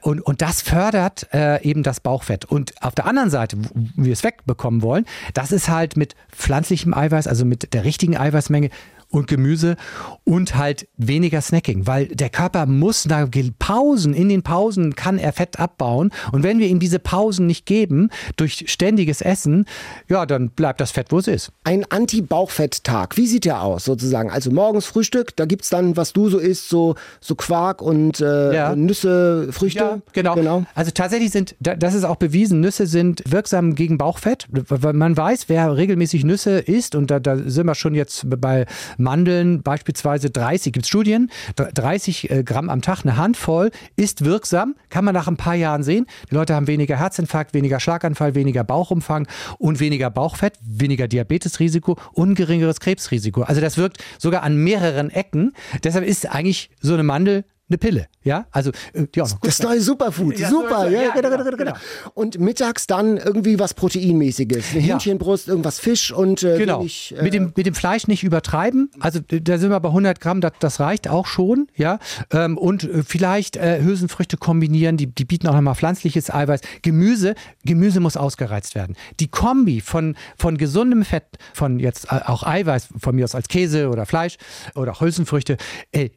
[0.01, 2.45] Und, und das fördert äh, eben das Bauchfett.
[2.45, 6.95] Und auf der anderen Seite, wo wir es wegbekommen wollen, das ist halt mit pflanzlichem
[6.95, 8.71] Eiweiß, also mit der richtigen Eiweißmenge
[9.13, 9.77] und Gemüse
[10.25, 15.33] und halt weniger Snacking, weil der Körper muss nach Pausen, in den Pausen kann er
[15.33, 19.67] Fett abbauen und wenn wir ihm diese Pausen nicht geben durch ständiges Essen,
[20.09, 21.53] ja, dann bleibt das Fett, wo es ist.
[21.65, 24.31] Ein Anti-Bauchfett-Tag, wie sieht der aus sozusagen?
[24.31, 28.21] Also morgens Frühstück, da gibt es dann, was du so isst, so, so Quark und
[28.21, 28.75] äh, ja.
[28.75, 29.79] Nüsse, Früchte?
[29.79, 30.35] Ja, genau.
[30.35, 30.65] genau.
[30.75, 35.49] Also tatsächlich sind, das ist auch bewiesen, Nüsse sind wirksam gegen Bauchfett, weil man weiß,
[35.49, 38.67] wer regelmäßig Nüsse isst und da, da sind wir schon jetzt bei
[39.03, 44.75] Mandeln beispielsweise 30, gibt es Studien, 30 äh, Gramm am Tag, eine Handvoll, ist wirksam,
[44.89, 46.07] kann man nach ein paar Jahren sehen.
[46.31, 49.27] Die Leute haben weniger Herzinfarkt, weniger Schlaganfall, weniger Bauchumfang
[49.59, 53.43] und weniger Bauchfett, weniger Diabetesrisiko und geringeres Krebsrisiko.
[53.43, 55.53] Also das wirkt sogar an mehreren Ecken.
[55.85, 58.07] Deshalb ist eigentlich so eine Mandel eine Pille.
[58.25, 60.89] Ja, also äh, ja, das neue Superfood, ja, super.
[60.89, 61.73] Ja, ja, genau, genau, genau, genau.
[62.15, 66.81] Und mittags dann irgendwie was Proteinmäßiges, eine Hähnchenbrust, irgendwas Fisch und äh, genau.
[66.81, 68.91] Wenig, äh, mit dem mit dem Fleisch nicht übertreiben.
[69.01, 71.99] Also da sind wir bei 100 Gramm, das, das reicht auch schon, ja.
[72.31, 76.61] Ähm, und äh, vielleicht äh, Hülsenfrüchte kombinieren, die die bieten auch nochmal pflanzliches Eiweiß.
[76.83, 78.97] Gemüse, Gemüse muss ausgereizt werden.
[79.19, 83.49] Die Kombi von von gesundem Fett, von jetzt äh, auch Eiweiß, von mir aus als
[83.49, 84.37] Käse oder Fleisch
[84.77, 85.57] oder auch Hülsenfrüchte,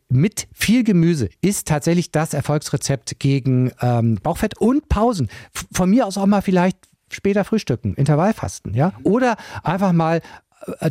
[0.10, 5.30] mit viel Gemüse ist tatsächlich das Erfolgsrezept gegen ähm, Bauchfett und Pausen.
[5.72, 6.78] Von mir aus auch mal vielleicht
[7.12, 8.94] später frühstücken, Intervallfasten, ja?
[9.04, 10.22] Oder einfach mal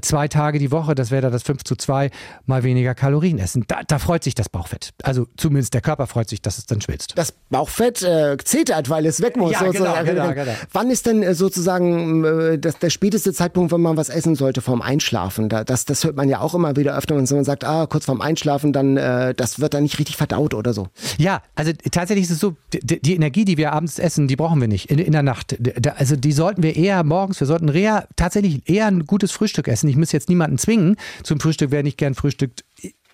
[0.01, 2.11] zwei Tage die Woche, das wäre da das 5 zu 2,
[2.47, 3.65] mal weniger Kalorien essen.
[3.67, 4.91] Da, da, freut sich das Bauchfett.
[5.03, 7.13] Also zumindest der Körper freut sich, dass es dann schwitzt.
[7.17, 9.53] Das Bauchfett äh, zetert, weil es weg muss.
[9.53, 10.53] Ja, genau, genau, genau.
[10.73, 14.61] Wann ist denn äh, sozusagen äh, das, der späteste Zeitpunkt, wenn man was essen sollte
[14.61, 15.49] vorm Einschlafen?
[15.49, 18.05] Da, das, das hört man ja auch immer wieder öfter, wenn man sagt, ah, kurz
[18.05, 20.89] vorm Einschlafen, dann äh, das wird dann nicht richtig verdaut oder so.
[21.19, 24.61] Ja, also tatsächlich ist es so, die, die Energie, die wir abends essen, die brauchen
[24.61, 25.57] wir nicht in, in der Nacht.
[25.97, 29.69] Also die sollten wir eher morgens, wir sollten eher, tatsächlich eher ein gutes Frühstück Frühstück
[29.69, 29.89] essen.
[29.89, 32.65] Ich muss jetzt niemanden zwingen zum Frühstück, wer nicht gern frühstückt.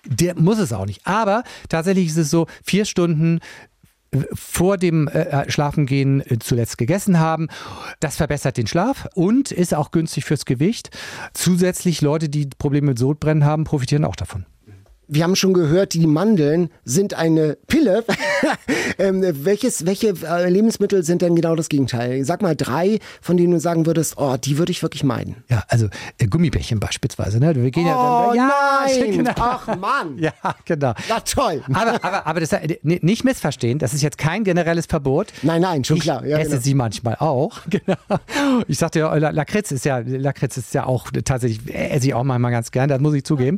[0.05, 1.05] Der muss es auch nicht.
[1.05, 3.39] Aber tatsächlich ist es so, vier Stunden
[4.11, 7.47] äh, vor dem äh, Schlafengehen äh, zuletzt gegessen haben.
[7.99, 10.89] Das verbessert den Schlaf und ist auch günstig fürs Gewicht.
[11.33, 14.45] Zusätzlich Leute, die Probleme mit Sodbrennen haben, profitieren auch davon
[15.11, 18.05] wir haben schon gehört, die Mandeln sind eine Pille.
[18.97, 22.23] ähm, welches, welche äh, Lebensmittel sind denn genau das Gegenteil?
[22.23, 25.43] Sag mal drei, von denen du sagen würdest, oh, die würde ich wirklich meiden.
[25.49, 27.39] Ja, also äh, Gummibärchen beispielsweise.
[27.39, 27.53] Ne?
[27.55, 28.51] Wir gehen oh, ja, dann, ja
[28.85, 29.11] nein!
[29.21, 29.33] Genau.
[29.35, 30.17] Ach Mann!
[30.17, 30.31] ja,
[30.63, 30.93] genau.
[31.09, 31.61] Na toll.
[31.73, 35.33] Aber, aber, aber das, äh, nicht missverstehen, das ist jetzt kein generelles Verbot.
[35.41, 36.25] Nein, nein, schon ich klar.
[36.25, 36.61] Ja, esse genau.
[36.61, 37.59] sie manchmal auch.
[37.69, 37.97] Genau.
[38.67, 42.51] Ich sagte ja, Lakritz ist ja, Lakritz ist ja auch tatsächlich, esse ich auch manchmal
[42.51, 43.57] ganz gern, das muss ich zugeben.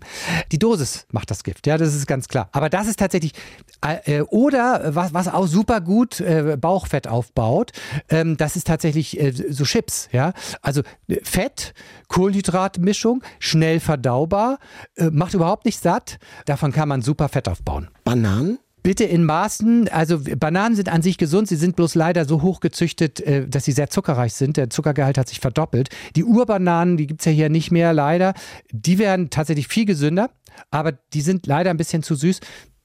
[0.52, 1.68] Die Dosis macht das Gift.
[1.68, 2.50] Ja, das ist ganz klar.
[2.52, 3.34] Aber das ist tatsächlich,
[3.82, 7.72] äh, oder was, was auch super gut äh, Bauchfett aufbaut,
[8.10, 10.10] ähm, das ist tatsächlich äh, so Chips.
[10.12, 11.74] Ja, also äh, Fett,
[12.08, 14.60] Kohlenhydratmischung, schnell verdaubar,
[14.96, 16.18] äh, macht überhaupt nicht satt.
[16.46, 17.90] Davon kann man super Fett aufbauen.
[18.04, 18.60] Bananen?
[18.84, 22.60] Bitte in Maßen, also Bananen sind an sich gesund, sie sind bloß leider so hoch
[22.60, 24.58] gezüchtet, äh, dass sie sehr zuckerreich sind.
[24.58, 25.90] Der Zuckergehalt hat sich verdoppelt.
[26.18, 28.34] Die Urbananen, die gibt es ja hier nicht mehr, leider.
[28.72, 30.30] Die werden tatsächlich viel gesünder,
[30.70, 32.42] aber die sind leider ein bisschen zu süß.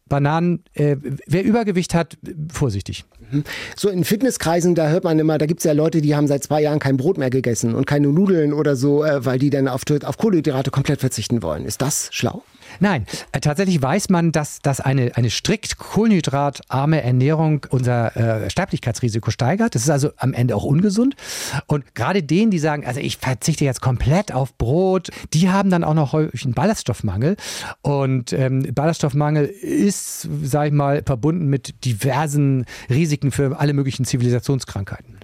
[0.08, 2.16] Bananen, äh, wer Übergewicht hat,
[2.50, 3.04] vorsichtig.
[3.76, 6.44] So in Fitnesskreisen, da hört man immer, da gibt es ja Leute, die haben seit
[6.44, 9.68] zwei Jahren kein Brot mehr gegessen und keine Nudeln oder so, äh, weil die dann
[9.68, 11.64] auf, auf Kohlenhydrate komplett verzichten wollen.
[11.64, 12.42] Ist das schlau?
[12.80, 19.30] Nein, äh, tatsächlich weiß man, dass, dass eine, eine strikt kohlenhydratarme Ernährung unser äh, Sterblichkeitsrisiko
[19.30, 19.74] steigert.
[19.74, 21.16] Das ist also am Ende auch ungesund.
[21.66, 25.84] Und gerade denen, die sagen, also ich verzichte jetzt komplett auf Brot, die haben dann
[25.84, 27.36] auch noch häufig einen Ballaststoffmangel.
[27.82, 35.18] Und ähm, Ballaststoffmangel ist, sag ich mal, verbunden mit diversen Risiken für alle möglichen Zivilisationskrankheiten.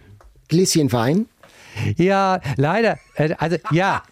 [0.48, 1.26] Gläschen Wein?
[1.96, 2.98] Ja, leider.
[3.14, 4.02] Äh, also ja.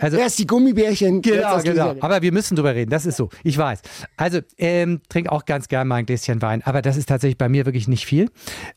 [0.00, 1.22] Also, Erst die Gummibärchen.
[1.22, 1.94] Genau, genau.
[2.00, 2.90] Aber wir müssen drüber reden.
[2.90, 3.28] Das ist so.
[3.44, 3.82] Ich weiß.
[4.16, 6.62] Also ähm, trinke auch ganz gern mal ein Gläschen Wein.
[6.64, 8.30] Aber das ist tatsächlich bei mir wirklich nicht viel.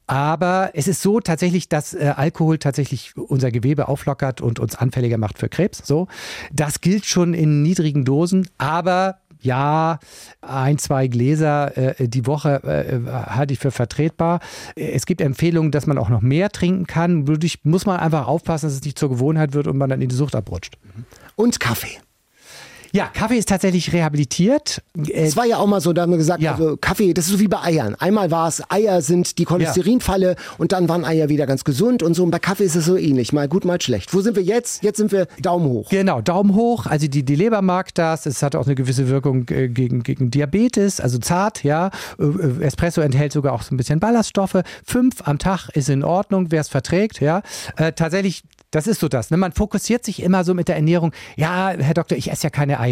[0.07, 5.17] Aber es ist so tatsächlich, dass äh, Alkohol tatsächlich unser Gewebe auflockert und uns anfälliger
[5.17, 5.81] macht für Krebs.
[5.83, 6.07] So.
[6.53, 8.47] Das gilt schon in niedrigen Dosen.
[8.57, 9.99] Aber ja,
[10.41, 14.39] ein, zwei Gläser äh, die Woche äh, halte ich für vertretbar.
[14.75, 17.25] Es gibt Empfehlungen, dass man auch noch mehr trinken kann.
[17.25, 20.09] Dadurch muss man einfach aufpassen, dass es nicht zur Gewohnheit wird und man dann in
[20.09, 20.77] die Sucht abrutscht.
[21.35, 21.97] Und Kaffee.
[22.95, 24.81] Ja, Kaffee ist tatsächlich rehabilitiert.
[24.97, 26.53] Äh, Es war ja auch mal so, da haben wir gesagt, Ja.
[26.53, 27.93] also Kaffee, das ist so wie bei Eiern.
[27.95, 32.13] Einmal war es, Eier sind die Cholesterinfalle und dann waren Eier wieder ganz gesund und
[32.13, 32.23] so.
[32.23, 33.33] Und bei Kaffee ist es so ähnlich.
[33.33, 34.13] Mal gut, mal schlecht.
[34.13, 34.81] Wo sind wir jetzt?
[34.81, 35.89] Jetzt sind wir Daumen hoch.
[35.89, 36.85] Genau, Daumen hoch.
[36.85, 38.25] Also die, die Leber mag das.
[38.25, 41.89] Es hat auch eine gewisse Wirkung äh, gegen, gegen Diabetes, also zart, ja.
[42.17, 44.61] Äh, äh, Espresso enthält sogar auch so ein bisschen Ballaststoffe.
[44.85, 47.41] Fünf am Tag ist in Ordnung, wer es verträgt, ja.
[47.75, 48.43] Äh, tatsächlich.
[48.71, 49.31] Das ist so das.
[49.31, 49.37] Ne?
[49.37, 51.13] Man fokussiert sich immer so mit der Ernährung.
[51.37, 52.84] Ja, Herr Doktor, ich esse ja keine Eier.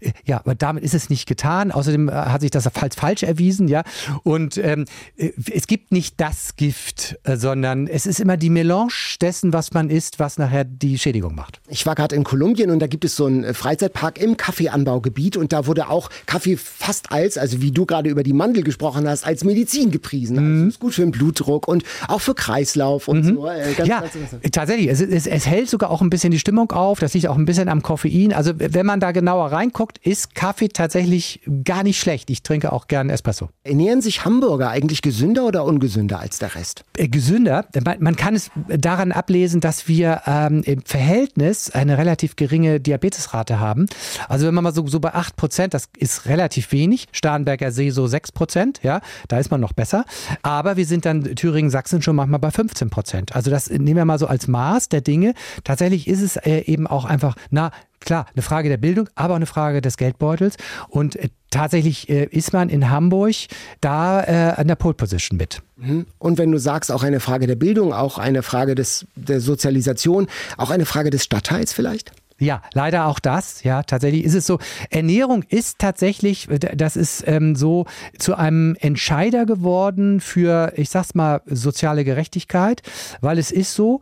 [0.00, 1.72] Äh, Ja, aber damit ist es nicht getan.
[1.72, 3.68] Außerdem äh, hat sich das als falsch erwiesen.
[3.68, 3.82] Ja,
[4.22, 4.84] und ähm,
[5.16, 9.72] äh, es gibt nicht das Gift, äh, sondern es ist immer die Melange dessen, was
[9.72, 11.60] man isst, was nachher die Schädigung macht.
[11.68, 15.52] Ich war gerade in Kolumbien und da gibt es so einen Freizeitpark im Kaffeeanbaugebiet und
[15.52, 19.26] da wurde auch Kaffee fast als, also wie du gerade über die Mandel gesprochen hast,
[19.26, 20.38] als Medizin gepriesen.
[20.38, 23.46] Also ist gut für den Blutdruck und auch für Kreislauf und so.
[23.46, 24.88] Äh, ganz, ja, ganz, ganz, tatsächlich.
[24.88, 26.98] Es, es, es hält sogar auch ein bisschen die Stimmung auf.
[27.00, 28.32] Das liegt auch ein bisschen am Koffein.
[28.32, 32.30] Also wenn man da genauer reinguckt, ist Kaffee tatsächlich gar nicht schlecht.
[32.30, 33.48] Ich trinke auch gerne Espresso.
[33.62, 36.84] Ernähren sich Hamburger eigentlich gesünder oder ungesünder als der Rest?
[36.96, 37.66] Äh, gesünder.
[37.84, 43.60] Man, man kann es daran ablesen, dass wir ähm, im Verhältnis eine relativ geringe Diabetesrate
[43.60, 43.86] haben.
[44.28, 47.06] Also wenn man mal so, so bei 8 Prozent, das ist relativ wenig.
[47.12, 50.06] Starnberger See so 6 Prozent, ja, da ist man noch besser.
[50.42, 53.36] Aber wir sind dann Thüringen, Sachsen schon manchmal bei 15 Prozent.
[53.36, 55.34] Also das nehmen wir mal so als Maß der Dinge.
[55.62, 59.36] Tatsächlich ist es äh, eben auch einfach, na, Klar, eine Frage der Bildung, aber auch
[59.36, 60.56] eine Frage des Geldbeutels.
[60.88, 63.34] Und äh, tatsächlich äh, ist man in Hamburg
[63.80, 65.62] da äh, an der Pole Position mit.
[66.18, 70.26] Und wenn du sagst, auch eine Frage der Bildung, auch eine Frage des, der Sozialisation,
[70.58, 72.12] auch eine Frage des Stadtteils vielleicht?
[72.38, 73.62] Ja, leider auch das.
[73.64, 74.58] Ja, tatsächlich ist es so.
[74.88, 77.84] Ernährung ist tatsächlich, das ist ähm, so
[78.18, 82.82] zu einem Entscheider geworden für, ich sag's mal, soziale Gerechtigkeit,
[83.20, 84.00] weil es ist so,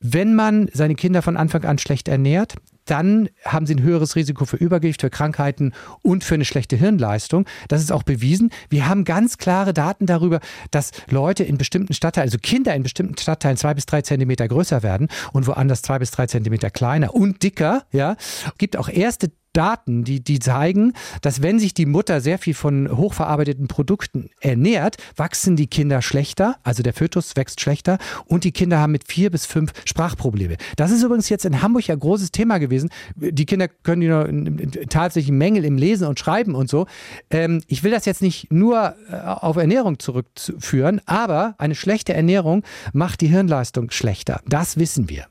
[0.00, 2.56] wenn man seine Kinder von Anfang an schlecht ernährt,
[2.90, 5.72] dann haben sie ein höheres Risiko für Übergewicht, für Krankheiten
[6.02, 7.46] und für eine schlechte Hirnleistung.
[7.68, 8.50] Das ist auch bewiesen.
[8.70, 13.16] Wir haben ganz klare Daten darüber, dass Leute in bestimmten Stadtteilen, also Kinder in bestimmten
[13.18, 17.42] Stadtteilen zwei bis drei Zentimeter größer werden und woanders zwei bis drei Zentimeter kleiner und
[17.42, 17.84] dicker.
[17.92, 18.16] Ja,
[18.56, 22.96] gibt auch erste Daten, die, die zeigen, dass wenn sich die Mutter sehr viel von
[22.96, 28.78] hochverarbeiteten Produkten ernährt, wachsen die Kinder schlechter, also der Fötus wächst schlechter und die Kinder
[28.78, 30.56] haben mit vier bis fünf Sprachprobleme.
[30.76, 32.90] Das ist übrigens jetzt in Hamburg ein großes Thema gewesen.
[33.16, 36.86] Die Kinder können noch tatsächlich Mängel im Lesen und Schreiben und so.
[37.30, 42.62] Ähm, ich will das jetzt nicht nur äh, auf Ernährung zurückführen, aber eine schlechte Ernährung
[42.92, 44.40] macht die Hirnleistung schlechter.
[44.46, 45.26] Das wissen wir.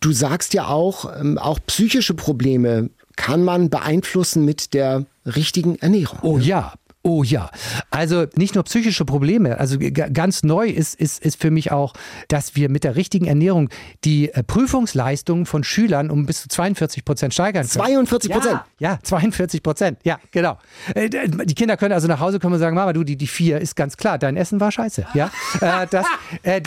[0.00, 6.18] Du sagst ja auch, ähm, auch psychische Probleme kann man beeinflussen mit der richtigen Ernährung.
[6.22, 6.74] Oh ja.
[7.04, 7.50] Oh ja,
[7.90, 11.94] also nicht nur psychische Probleme, also ganz neu ist, ist, ist für mich auch,
[12.28, 13.70] dass wir mit der richtigen Ernährung
[14.04, 17.70] die äh, Prüfungsleistungen von Schülern um bis zu 42 Prozent steigern können.
[17.70, 18.60] 42 Prozent?
[18.78, 20.58] Ja, ja, 42 Prozent, ja, genau.
[20.94, 23.60] Äh, Die Kinder können also nach Hause kommen und sagen, Mama, du, die, die vier
[23.60, 25.04] ist ganz klar, dein Essen war scheiße.
[25.14, 26.06] Ja, äh, das,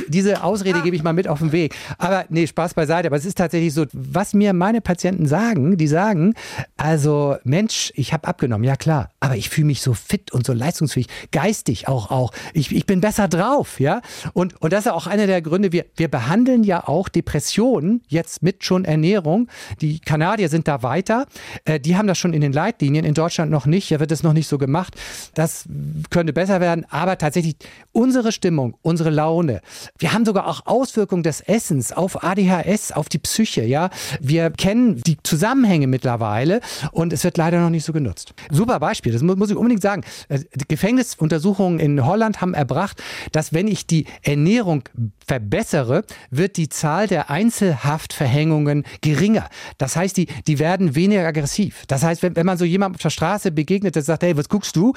[0.09, 1.73] diese Ausrede gebe ich mal mit auf den Weg.
[1.97, 5.87] Aber nee, Spaß beiseite, aber es ist tatsächlich so, was mir meine Patienten sagen, die
[5.87, 6.33] sagen,
[6.75, 10.53] also Mensch, ich habe abgenommen, ja klar, aber ich fühle mich so fit und so
[10.53, 12.31] leistungsfähig, geistig auch, auch.
[12.53, 14.01] Ich, ich bin besser drauf, ja.
[14.33, 18.43] Und, und das ist auch einer der Gründe, wir, wir behandeln ja auch Depressionen jetzt
[18.43, 19.47] mit schon Ernährung.
[19.81, 21.25] Die Kanadier sind da weiter.
[21.65, 23.91] Äh, die haben das schon in den Leitlinien, in Deutschland noch nicht.
[23.91, 24.95] Da wird es noch nicht so gemacht.
[25.33, 25.65] Das
[26.09, 26.85] könnte besser werden.
[26.89, 27.55] Aber tatsächlich
[27.91, 29.61] unsere Stimmung, unsere Laune.
[29.97, 33.89] Wir haben sogar auch Auswirkungen des Essens auf ADHS, auf die Psyche, ja.
[34.19, 36.61] Wir kennen die Zusammenhänge mittlerweile
[36.91, 38.33] und es wird leider noch nicht so genutzt.
[38.51, 40.03] Super Beispiel, das mu- muss ich unbedingt sagen.
[40.29, 43.01] Äh, Gefängnisuntersuchungen in Holland haben erbracht,
[43.31, 44.83] dass wenn ich die Ernährung
[45.25, 49.49] verbessere, wird die Zahl der Einzelhaftverhängungen geringer.
[49.77, 51.83] Das heißt, die, die werden weniger aggressiv.
[51.87, 54.49] Das heißt, wenn, wenn man so jemandem auf der Straße begegnet, der sagt, hey, was
[54.49, 54.93] guckst du?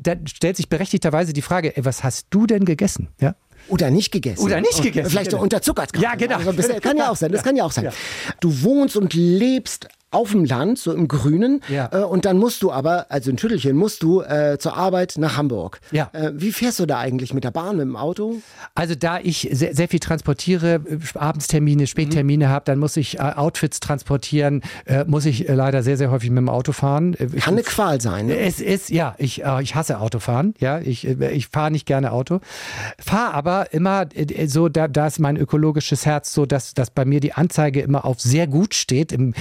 [0.00, 3.08] Dann stellt sich berechtigterweise die Frage, ey, was hast du denn gegessen?
[3.20, 3.34] Ja?
[3.68, 4.42] Oder nicht gegessen.
[4.42, 5.10] Oder nicht gegessen.
[5.10, 5.42] Vielleicht genau.
[5.42, 5.96] unterzuckert.
[5.98, 6.36] Ja, genau.
[6.36, 7.32] Also, das kann ja auch sein.
[7.32, 7.90] Das kann ja auch sein.
[8.40, 11.62] Du wohnst und lebst auf dem Land, so im Grünen.
[11.68, 11.88] Ja.
[11.92, 15.36] Äh, und dann musst du aber, also in Tüttelchen, musst du äh, zur Arbeit nach
[15.36, 15.80] Hamburg.
[15.92, 16.10] Ja.
[16.12, 17.32] Äh, wie fährst du da eigentlich?
[17.32, 18.40] Mit der Bahn, mit dem Auto?
[18.74, 23.22] Also da ich sehr, sehr viel transportiere, äh, Abendstermine, Spättermine habe, dann muss ich äh,
[23.22, 27.14] Outfits transportieren, äh, muss ich leider sehr, sehr häufig mit dem Auto fahren.
[27.14, 28.26] Kann eine Qual sein.
[28.26, 28.36] Ne?
[28.38, 32.40] Es ist, ja, ich, ich hasse Autofahren, ja, ich, ich fahre nicht gerne Auto,
[32.98, 34.06] fahre aber immer
[34.46, 38.04] so, da, da ist mein ökologisches Herz so, dass, dass bei mir die Anzeige immer
[38.04, 39.34] auf sehr gut steht, im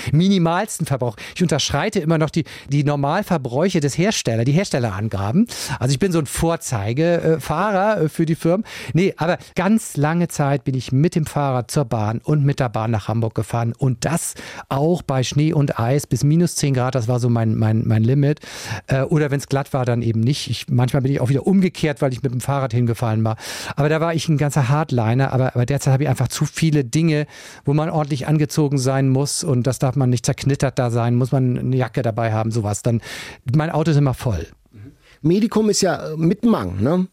[0.59, 1.15] minimalsten Verbrauch.
[1.35, 5.47] Ich unterschreite immer noch die, die Normalverbräuche des Herstellers, die Herstellerangaben.
[5.79, 8.65] Also ich bin so ein Vorzeigefahrer äh, für die Firmen.
[8.93, 12.69] Nee, aber ganz lange Zeit bin ich mit dem Fahrrad zur Bahn und mit der
[12.69, 14.33] Bahn nach Hamburg gefahren und das
[14.67, 18.03] auch bei Schnee und Eis bis minus 10 Grad, das war so mein, mein, mein
[18.03, 18.39] Limit.
[18.87, 20.49] Äh, oder wenn es glatt war, dann eben nicht.
[20.49, 23.37] Ich, manchmal bin ich auch wieder umgekehrt, weil ich mit dem Fahrrad hingefallen war.
[23.75, 26.83] Aber da war ich ein ganzer Hardliner, aber, aber derzeit habe ich einfach zu viele
[26.83, 27.27] Dinge,
[27.65, 31.31] wo man ordentlich angezogen sein muss und das darf man nicht zerknittert da sein, muss
[31.31, 32.81] man eine Jacke dabei haben, sowas.
[32.81, 33.01] Dann,
[33.55, 34.47] mein Auto ist immer voll.
[35.21, 37.07] Medikum ist ja mit Mang, ne?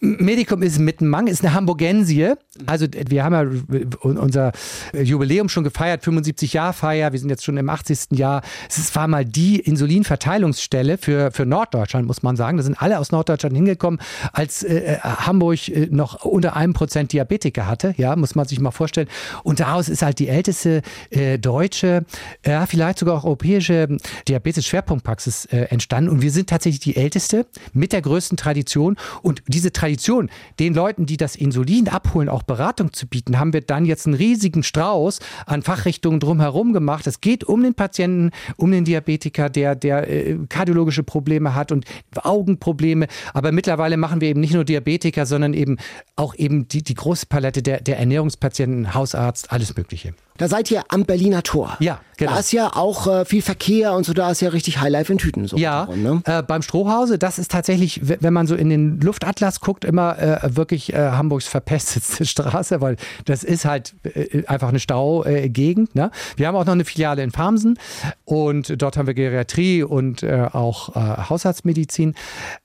[0.00, 2.34] Medikum ist mit Mang, ist eine Hamburgensie.
[2.66, 4.52] Also wir haben ja unser
[4.92, 8.12] Jubiläum schon gefeiert, 75 Jahr Feier, wir sind jetzt schon im 80.
[8.12, 8.42] Jahr.
[8.68, 12.56] Es war mal die Insulinverteilungsstelle für, für Norddeutschland, muss man sagen.
[12.56, 14.00] Da sind alle aus Norddeutschland hingekommen,
[14.32, 18.70] als äh, Hamburg äh, noch unter einem Prozent Diabetiker hatte, ja, muss man sich mal
[18.70, 19.08] vorstellen.
[19.42, 22.04] Und daraus ist halt die älteste äh, deutsche,
[22.44, 23.96] ja, vielleicht sogar auch europäische
[24.28, 26.10] Diabetes-Schwerpunktpraxis äh, entstanden.
[26.10, 28.96] Und wir sind tatsächlich die älteste mit der größten Tradition.
[29.22, 33.60] Und diese Tradition, den Leuten, die das Insulin abholen, auch Beratung zu bieten, haben wir
[33.60, 37.06] dann jetzt einen riesigen Strauß an Fachrichtungen drumherum gemacht.
[37.06, 41.84] Es geht um den Patienten, um den Diabetiker, der, der äh, kardiologische Probleme hat und
[42.16, 43.06] Augenprobleme.
[43.32, 45.76] Aber mittlerweile machen wir eben nicht nur Diabetiker, sondern eben
[46.16, 50.14] auch eben die, die große Palette der, der Ernährungspatienten, Hausarzt, alles Mögliche.
[50.38, 51.76] Da seid ihr am Berliner Tor.
[51.80, 52.32] Ja, genau.
[52.32, 55.18] Da ist ja auch äh, viel Verkehr und so, da ist ja richtig Highlife in
[55.18, 55.46] Tüten.
[55.48, 56.38] So Ja, rundherum, ne?
[56.38, 60.56] äh, beim Strohhause, das ist tatsächlich, wenn man so in den Luftatlas guckt, immer äh,
[60.56, 65.90] wirklich äh, Hamburgs verpestetste Straße, weil das ist halt äh, einfach eine Staugegend.
[65.94, 66.10] Äh, ne?
[66.36, 67.76] Wir haben auch noch eine Filiale in Farmsen
[68.24, 72.14] und dort haben wir Geriatrie und auch Hausarztmedizin.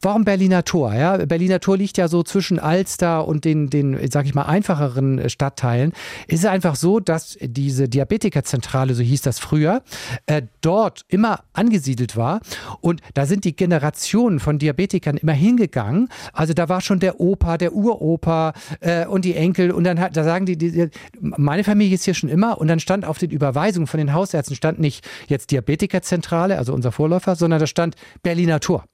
[0.01, 0.93] Warum Berliner Tor?
[0.93, 1.17] Ja?
[1.17, 5.93] Berliner Tor liegt ja so zwischen Alster und den, den sag ich mal, einfacheren Stadtteilen.
[6.27, 9.83] Es ist einfach so, dass diese Diabetikerzentrale, so hieß das früher,
[10.25, 12.41] äh, dort immer angesiedelt war.
[12.81, 16.09] Und da sind die Generationen von Diabetikern immer hingegangen.
[16.33, 19.71] Also da war schon der Opa, der Uropa äh, und die Enkel.
[19.71, 20.89] Und dann hat, da sagen die, die,
[21.19, 22.57] meine Familie ist hier schon immer.
[22.57, 26.91] Und dann stand auf den Überweisungen von den Hausärzten stand nicht jetzt Diabetikerzentrale, also unser
[26.91, 28.85] Vorläufer, sondern da stand Berliner Tor.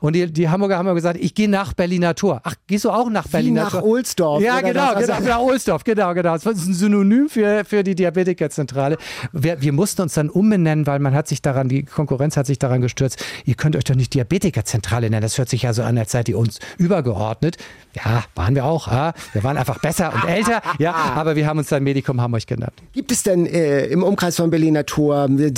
[0.00, 2.40] Und die, die Hamburger haben ja gesagt, ich gehe nach Berliner Tor.
[2.44, 3.84] Ach, gehst du auch nach Berliner nach Tor?
[3.84, 6.32] Ohlsdorf Ja, genau, nach- genau, also- nach Ohlsdorf, genau, genau.
[6.34, 8.98] Das ist ein Synonym für, für die Diabetikerzentrale.
[9.32, 12.58] Wir, wir mussten uns dann umbenennen, weil man hat sich daran, die Konkurrenz hat sich
[12.58, 15.22] daran gestürzt, ihr könnt euch doch nicht Diabetikerzentrale nennen.
[15.22, 17.56] Das hört sich ja so an, als seid ihr uns übergeordnet.
[17.94, 18.88] Ja, waren wir auch.
[18.88, 19.12] Ja.
[19.32, 22.72] Wir waren einfach besser und älter, ja, aber wir haben uns dann Medikum Hamburg genannt.
[22.92, 25.52] Gibt es denn äh, im Umkreis von Berliner Tor einen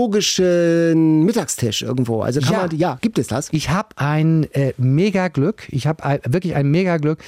[0.00, 2.22] diabetologischen Mittagstisch irgendwo?
[2.22, 2.58] Also kann Ja.
[2.60, 3.48] man, ja, gibt es das?
[3.52, 5.66] Ich habe ein äh, mega Glück.
[5.70, 7.18] Ich habe wirklich ein mega Glück.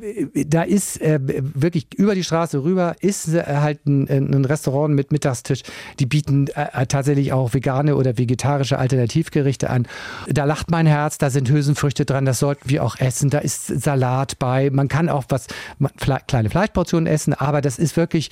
[0.00, 4.94] Äh, Da ist äh, wirklich über die Straße rüber ist äh, halt ein, ein Restaurant
[4.94, 5.62] mit Mittagstisch.
[5.98, 9.86] Die bieten äh, tatsächlich auch vegane oder vegetarische Alternativgerichte an.
[10.28, 13.30] Da lacht mein Herz, da sind Hülsenfrüchte dran, das sollten wir auch essen.
[13.30, 14.70] Da ist Salat bei.
[14.70, 15.46] Man kann auch was,
[15.78, 15.92] man-
[16.26, 18.30] kleine Fleischportionen essen, aber das ist wirklich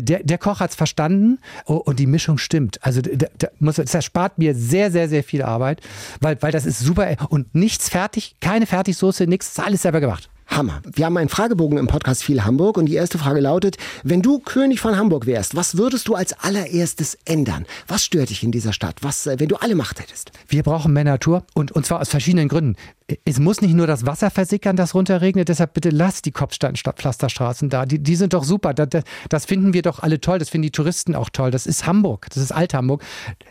[0.00, 2.78] der, der Koch hat es verstanden und die Mischung stimmt.
[2.82, 5.80] Also da, muss, das erspart mir sehr, sehr, sehr viel Arbeit,
[6.20, 10.30] weil, weil das ist super und nichts fertig, keine Fertigsoße, nichts, alles selber gemacht.
[10.48, 10.80] Hammer.
[10.84, 14.38] Wir haben einen Fragebogen im Podcast Viel Hamburg und die erste Frage lautet, wenn du
[14.38, 17.66] König von Hamburg wärst, was würdest du als allererstes ändern?
[17.88, 18.96] Was stört dich in dieser Stadt?
[19.02, 20.30] Was, äh, wenn du alle Macht hättest?
[20.48, 22.76] Wir brauchen mehr Natur und, und zwar aus verschiedenen Gründen.
[23.24, 27.86] Es muss nicht nur das Wasser versickern, das runterregnet, deshalb bitte lasst die Kopfsteinpflasterstraßen da.
[27.86, 28.74] Die, die sind doch super.
[28.74, 30.40] Das, das finden wir doch alle toll.
[30.40, 31.52] Das finden die Touristen auch toll.
[31.52, 32.26] Das ist Hamburg.
[32.30, 33.04] Das ist Alt-Hamburg.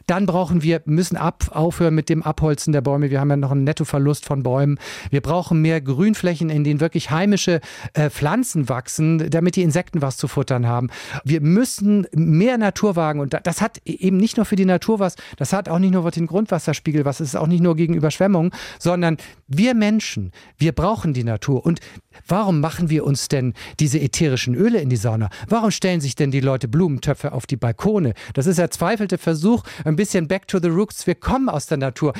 [0.07, 3.09] Dann brauchen wir, müssen ab, aufhören mit dem Abholzen der Bäume.
[3.11, 4.77] Wir haben ja noch einen Nettoverlust von Bäumen.
[5.09, 7.61] Wir brauchen mehr Grünflächen, in denen wirklich heimische
[7.93, 10.89] äh, Pflanzen wachsen, damit die Insekten was zu futtern haben.
[11.23, 13.21] Wir müssen mehr Natur wagen.
[13.21, 16.11] Und das hat eben nicht nur für die Natur was, das hat auch nicht nur
[16.11, 19.17] den Grundwasserspiegel was, es ist auch nicht nur gegen Überschwemmungen, sondern
[19.47, 21.65] wir Menschen, wir brauchen die Natur.
[21.65, 21.79] Und
[22.27, 25.29] warum machen wir uns denn diese ätherischen Öle in die Sauna?
[25.47, 28.13] Warum stellen sich denn die Leute Blumentöpfe auf die Balkone?
[28.33, 31.05] Das ist der zweifelte Versuch, ein bisschen back to the roots.
[31.05, 32.13] Wir kommen aus der Natur.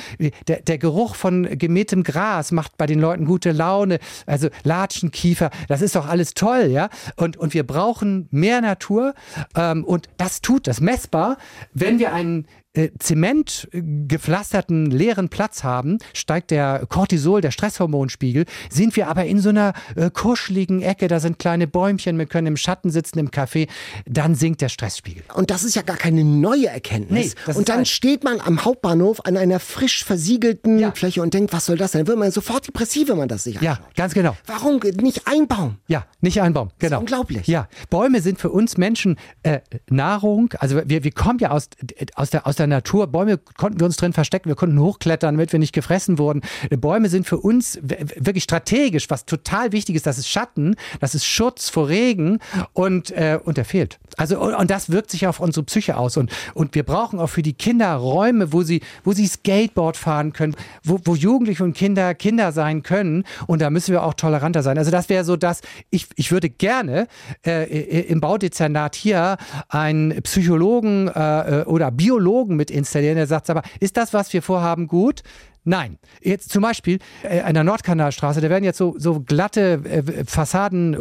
[0.46, 3.98] Der, der Geruch von gemähtem Gras macht bei den Leuten gute Laune.
[4.26, 6.88] Also Latschenkiefer, das ist doch alles toll, ja?
[7.16, 9.14] Und, und wir brauchen mehr Natur.
[9.56, 11.38] Ähm, und das tut das messbar,
[11.72, 12.46] wenn wir einen
[12.76, 19.40] äh, Zement gepflasterten leeren Platz haben, steigt der Cortisol, der Stresshormonspiegel, sind wir aber in
[19.40, 23.30] so einer äh, kuscheligen Ecke, da sind kleine Bäumchen, wir können im Schatten sitzen im
[23.30, 23.68] Café,
[24.04, 25.24] dann sinkt der Stressspiegel.
[25.34, 27.34] Und das ist ja gar keine neue Erkenntnis.
[27.46, 27.88] Nee, und dann alt.
[27.88, 30.92] steht man am Hauptbahnhof an einer frisch versiegelten ja.
[30.92, 32.00] Fläche und denkt, was soll das denn?
[32.00, 33.78] Dann wird man sofort depressiv, wenn man das sich anschaut.
[33.78, 34.36] Ja, ganz genau.
[34.46, 35.78] Warum nicht ein Baum?
[35.88, 37.00] Ja, nicht ein Baum, genau.
[37.00, 37.46] unglaublich.
[37.46, 41.68] Ja, Bäume sind für uns Menschen äh, Nahrung, also wir, wir kommen ja aus,
[42.14, 43.06] aus, der, aus der Natur.
[43.06, 46.42] Bäume konnten wir uns drin verstecken, wir konnten hochklettern, damit wir nicht gefressen wurden.
[46.70, 50.06] Bäume sind für uns wirklich strategisch, was total wichtig ist.
[50.06, 52.40] Das ist Schatten, das ist Schutz vor Regen
[52.72, 53.98] und, äh, und der fehlt.
[54.16, 56.16] Also, und, das wirkt sich auf unsere Psyche aus.
[56.16, 60.32] Und, und wir brauchen auch für die Kinder Räume, wo sie, wo sie Skateboard fahren
[60.32, 63.24] können, wo, wo Jugendliche und Kinder Kinder sein können.
[63.46, 64.78] Und da müssen wir auch toleranter sein.
[64.78, 65.60] Also das wäre so das,
[65.90, 67.06] ich, ich würde gerne
[67.44, 69.36] äh, im Baudezernat hier
[69.68, 74.86] einen Psychologen äh, oder Biologen mit installieren, der sagt, aber ist das, was wir vorhaben,
[74.86, 75.22] gut?
[75.68, 75.98] Nein.
[76.22, 80.96] Jetzt zum Beispiel äh, an der Nordkanalstraße, da werden jetzt so, so glatte äh, Fassaden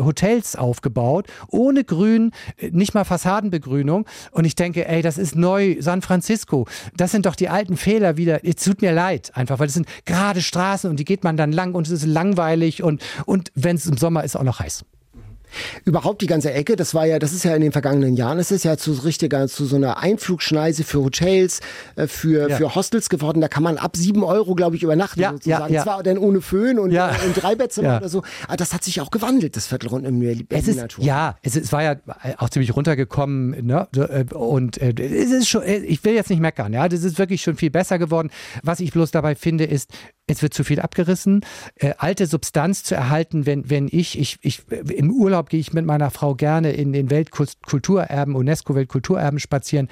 [0.58, 4.08] aufgebaut, ohne Grün, äh, nicht mal Fassadenbegrünung.
[4.32, 6.66] Und ich denke, ey, das ist neu San Francisco.
[6.98, 8.44] Das sind doch die alten Fehler wieder.
[8.44, 11.52] Es tut mir leid, einfach, weil es sind gerade Straßen und die geht man dann
[11.52, 14.84] lang und es ist langweilig und, und wenn es im Sommer ist, auch noch heiß.
[15.86, 18.52] Überhaupt die ganze Ecke, das war ja, das ist ja in den vergangenen Jahren, es
[18.52, 21.60] ist ja zu richtiger, zu so einer Einflugschneise für Hotels,
[21.96, 22.58] äh, für, ja.
[22.58, 23.42] für Hostels geworden.
[23.42, 25.74] Da kann man ab sieben Euro, glaube ich, übernachten ja, sozusagen.
[25.74, 25.84] Ja, ja.
[25.84, 27.16] Zwar dann ohne Föhn und, ja.
[27.26, 28.24] und Dreibettzimmer oder so.
[28.48, 31.04] Aber das hat sich auch gewandelt, das Viertel rund um Berlin es ist, Natur.
[31.04, 31.96] Ja, es, ist, es war ja
[32.38, 33.66] auch ziemlich runtergekommen.
[33.66, 33.88] Ne?
[33.96, 37.42] Äh, und äh, es ist schon, ich will jetzt nicht meckern, ja, das ist wirklich
[37.42, 38.30] schon viel besser geworden.
[38.64, 39.92] Was ich bloß dabei finde, ist,
[40.28, 41.42] es wird zu viel abgerissen.
[41.76, 45.86] Äh, alte Substanz zu erhalten, wenn, wenn ich, ich, ich, im Urlaub gehe ich mit
[45.86, 49.88] meiner Frau gerne in den Weltkulturerben, UNESCO-Weltkulturerben spazieren.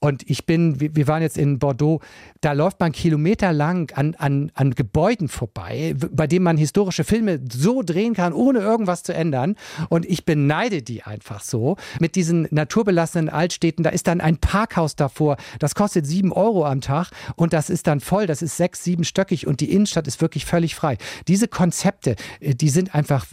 [0.00, 2.00] Und ich bin, wir waren jetzt in Bordeaux,
[2.40, 7.82] da läuft man kilometerlang an, an, an Gebäuden vorbei, bei denen man historische Filme so
[7.82, 9.54] drehen kann, ohne irgendwas zu ändern.
[9.88, 11.76] Und ich beneide die einfach so.
[12.00, 16.80] Mit diesen naturbelassenen Altstädten, da ist dann ein Parkhaus davor, das kostet sieben Euro am
[16.80, 20.20] Tag und das ist dann voll, das ist sechs, sieben stöckig und die Innenstadt ist
[20.20, 20.98] wirklich völlig frei.
[21.28, 23.26] Diese Konzepte, äh, die sind einfach,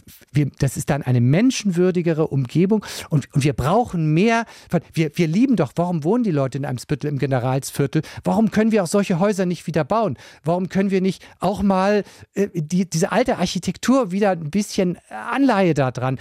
[0.58, 4.44] das ist dann eine menschenwürdigere Umgebung und, und wir brauchen mehr.
[4.92, 8.02] Wir, wir lieben doch, warum wohnen die Leute in einem Spittel im Generalsviertel?
[8.22, 10.16] Warum können wir auch solche Häuser nicht wieder bauen?
[10.44, 15.74] Warum können wir nicht auch mal äh, die, diese alte Architektur wieder ein bisschen Anleihe
[15.74, 16.18] daran?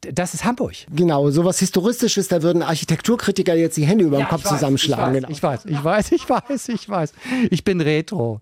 [0.00, 0.74] Das ist Hamburg.
[0.94, 5.26] Genau, sowas Historistisches, da würden Architekturkritiker jetzt die Hände über den ja, Kopf weiß, zusammenschlagen.
[5.28, 7.12] Ich weiß, ich weiß, ich weiß, ich weiß.
[7.50, 8.40] Ich bin Retro.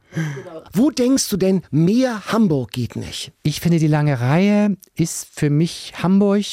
[0.72, 3.32] Wo denkst du denn, mehr Hamburg geht nicht?
[3.42, 6.44] Ich finde, die lange Reihe ist für mich Hamburg.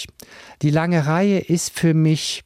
[0.62, 2.46] Die lange Reihe ist für mich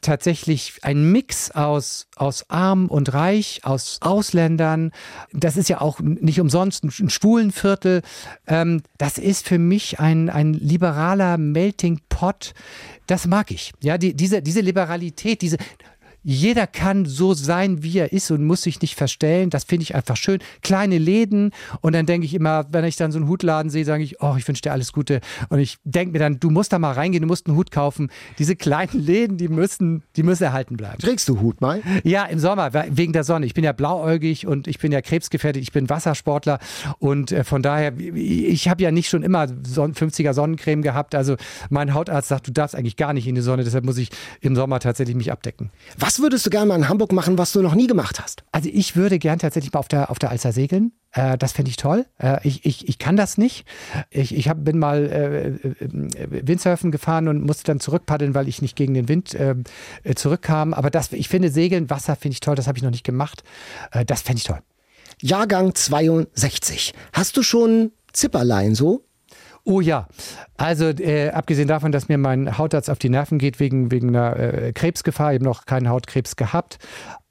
[0.00, 4.92] tatsächlich ein Mix aus, aus arm und reich, aus Ausländern.
[5.32, 8.02] Das ist ja auch nicht umsonst ein Schwulenviertel.
[8.46, 12.54] Ähm, das ist für mich ein, ein liberaler Melting Pot.
[13.06, 13.72] Das mag ich.
[13.82, 15.58] Ja, die, diese, diese Liberalität, diese
[16.28, 19.48] jeder kann so sein, wie er ist und muss sich nicht verstellen.
[19.48, 20.40] Das finde ich einfach schön.
[20.60, 21.52] Kleine Läden
[21.82, 24.34] und dann denke ich immer, wenn ich dann so einen Hutladen sehe, sage ich, oh,
[24.36, 25.20] ich wünsche dir alles Gute.
[25.50, 28.10] Und ich denke mir dann, du musst da mal reingehen, du musst einen Hut kaufen.
[28.40, 30.98] Diese kleinen Läden, die müssen, die müssen erhalten bleiben.
[30.98, 31.80] Trägst du Hut mal?
[32.02, 33.46] Ja, im Sommer, wegen der Sonne.
[33.46, 36.58] Ich bin ja blauäugig und ich bin ja krebsgefährdet, ich bin Wassersportler
[36.98, 41.14] und äh, von daher, ich habe ja nicht schon immer 50er Sonnencreme gehabt.
[41.14, 41.36] Also
[41.70, 44.10] mein Hautarzt sagt, du darfst eigentlich gar nicht in die Sonne, deshalb muss ich
[44.40, 45.70] im Sommer tatsächlich mich abdecken.
[45.96, 48.42] Was was würdest du gerne mal in Hamburg machen, was du noch nie gemacht hast?
[48.50, 50.92] Also ich würde gern tatsächlich mal auf der, auf der Alster segeln.
[51.12, 52.06] Äh, das fände ich toll.
[52.18, 53.66] Äh, ich, ich, ich kann das nicht.
[54.08, 55.48] Ich, ich hab, bin mal äh,
[55.84, 59.56] äh Windsurfen gefahren und musste dann zurückpaddeln, weil ich nicht gegen den Wind äh,
[60.04, 60.72] äh, zurückkam.
[60.72, 62.54] Aber das, ich finde Segeln, Wasser finde ich toll.
[62.54, 63.42] Das habe ich noch nicht gemacht.
[64.06, 64.60] das fände ich toll.
[65.20, 66.94] Jahrgang 62.
[67.12, 69.05] Hast du schon Zipperlein so?
[69.68, 70.06] Oh ja,
[70.56, 74.36] also äh, abgesehen davon, dass mir mein Hautarzt auf die Nerven geht wegen, wegen einer
[74.38, 76.78] äh, Krebsgefahr, ich habe noch keinen Hautkrebs gehabt,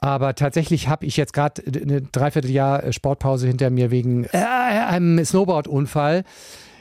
[0.02, 5.24] aber tatsächlich habe ich jetzt gerade eine Dreivierteljahr äh, Sportpause hinter mir wegen äh, einem
[5.24, 6.26] Snowboard-Unfall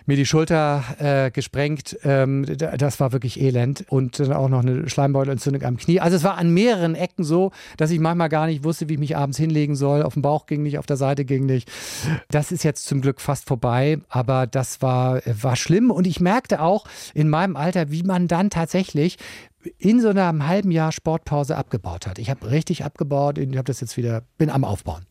[0.07, 1.99] mir die Schulter äh, gesprengt.
[2.05, 3.85] Ähm, das war wirklich elend.
[3.89, 6.01] Und dann auch noch eine Schleimbeutelentzündung am Knie.
[6.01, 8.99] Also es war an mehreren Ecken so, dass ich manchmal gar nicht wusste, wie ich
[8.99, 10.03] mich abends hinlegen soll.
[10.03, 11.71] Auf dem Bauch ging nicht, auf der Seite ging nicht.
[12.31, 15.91] Das ist jetzt zum Glück fast vorbei, aber das war, war schlimm.
[15.91, 19.19] Und ich merkte auch in meinem Alter, wie man dann tatsächlich
[19.79, 22.19] in so einem halben Jahr Sportpause abgebaut hat.
[22.19, 25.07] Ich habe richtig abgebaut, ich habe das jetzt wieder, bin am Aufbauen.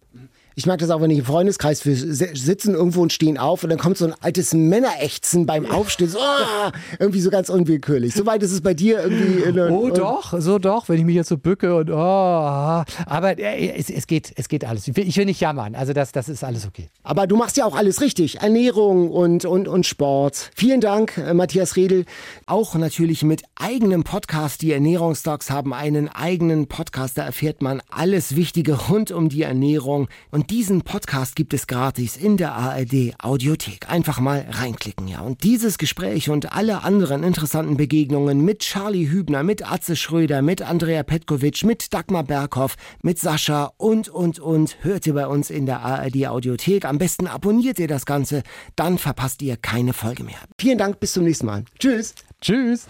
[0.56, 3.70] Ich mag das auch, wenn ich im Freundeskreis wir sitzen irgendwo und stehen auf und
[3.70, 6.10] dann kommt so ein altes Männerächzen beim Aufstehen.
[6.10, 8.14] So, oh, irgendwie so ganz unwillkürlich.
[8.14, 9.44] Soweit ist es bei dir irgendwie.
[9.44, 11.96] In oh, doch, so doch, wenn ich mich jetzt so bücke und oh.
[11.96, 14.88] Aber äh, es, es, geht, es geht alles.
[14.88, 15.76] Ich will, ich will nicht jammern.
[15.76, 16.90] Also das, das ist alles okay.
[17.02, 18.42] Aber du machst ja auch alles richtig.
[18.42, 20.52] Ernährung und, und, und Sport.
[20.56, 22.06] Vielen Dank, äh, Matthias Redel.
[22.46, 24.62] Auch natürlich mit eigenem Podcast.
[24.62, 27.18] Die Ernährungsdocs haben einen eigenen Podcast.
[27.18, 30.08] Da erfährt man alles Wichtige rund um die Ernährung.
[30.32, 33.90] Und und diesen Podcast gibt es gratis in der ARD Audiothek.
[33.90, 35.22] Einfach mal reinklicken, ja.
[35.22, 40.62] Und dieses Gespräch und alle anderen interessanten Begegnungen mit Charlie Hübner, mit Atze Schröder, mit
[40.62, 45.66] Andrea Petkovic, mit Dagmar Berghoff, mit Sascha und, und, und hört ihr bei uns in
[45.66, 46.84] der ARD Audiothek.
[46.84, 48.44] Am besten abonniert ihr das Ganze,
[48.76, 50.40] dann verpasst ihr keine Folge mehr.
[50.60, 51.64] Vielen Dank, bis zum nächsten Mal.
[51.80, 52.16] Tschüss.
[52.42, 52.88] Tschüss.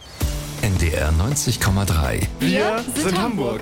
[0.64, 2.24] NDR 90,3.
[2.40, 3.62] Wir sind Hamburg.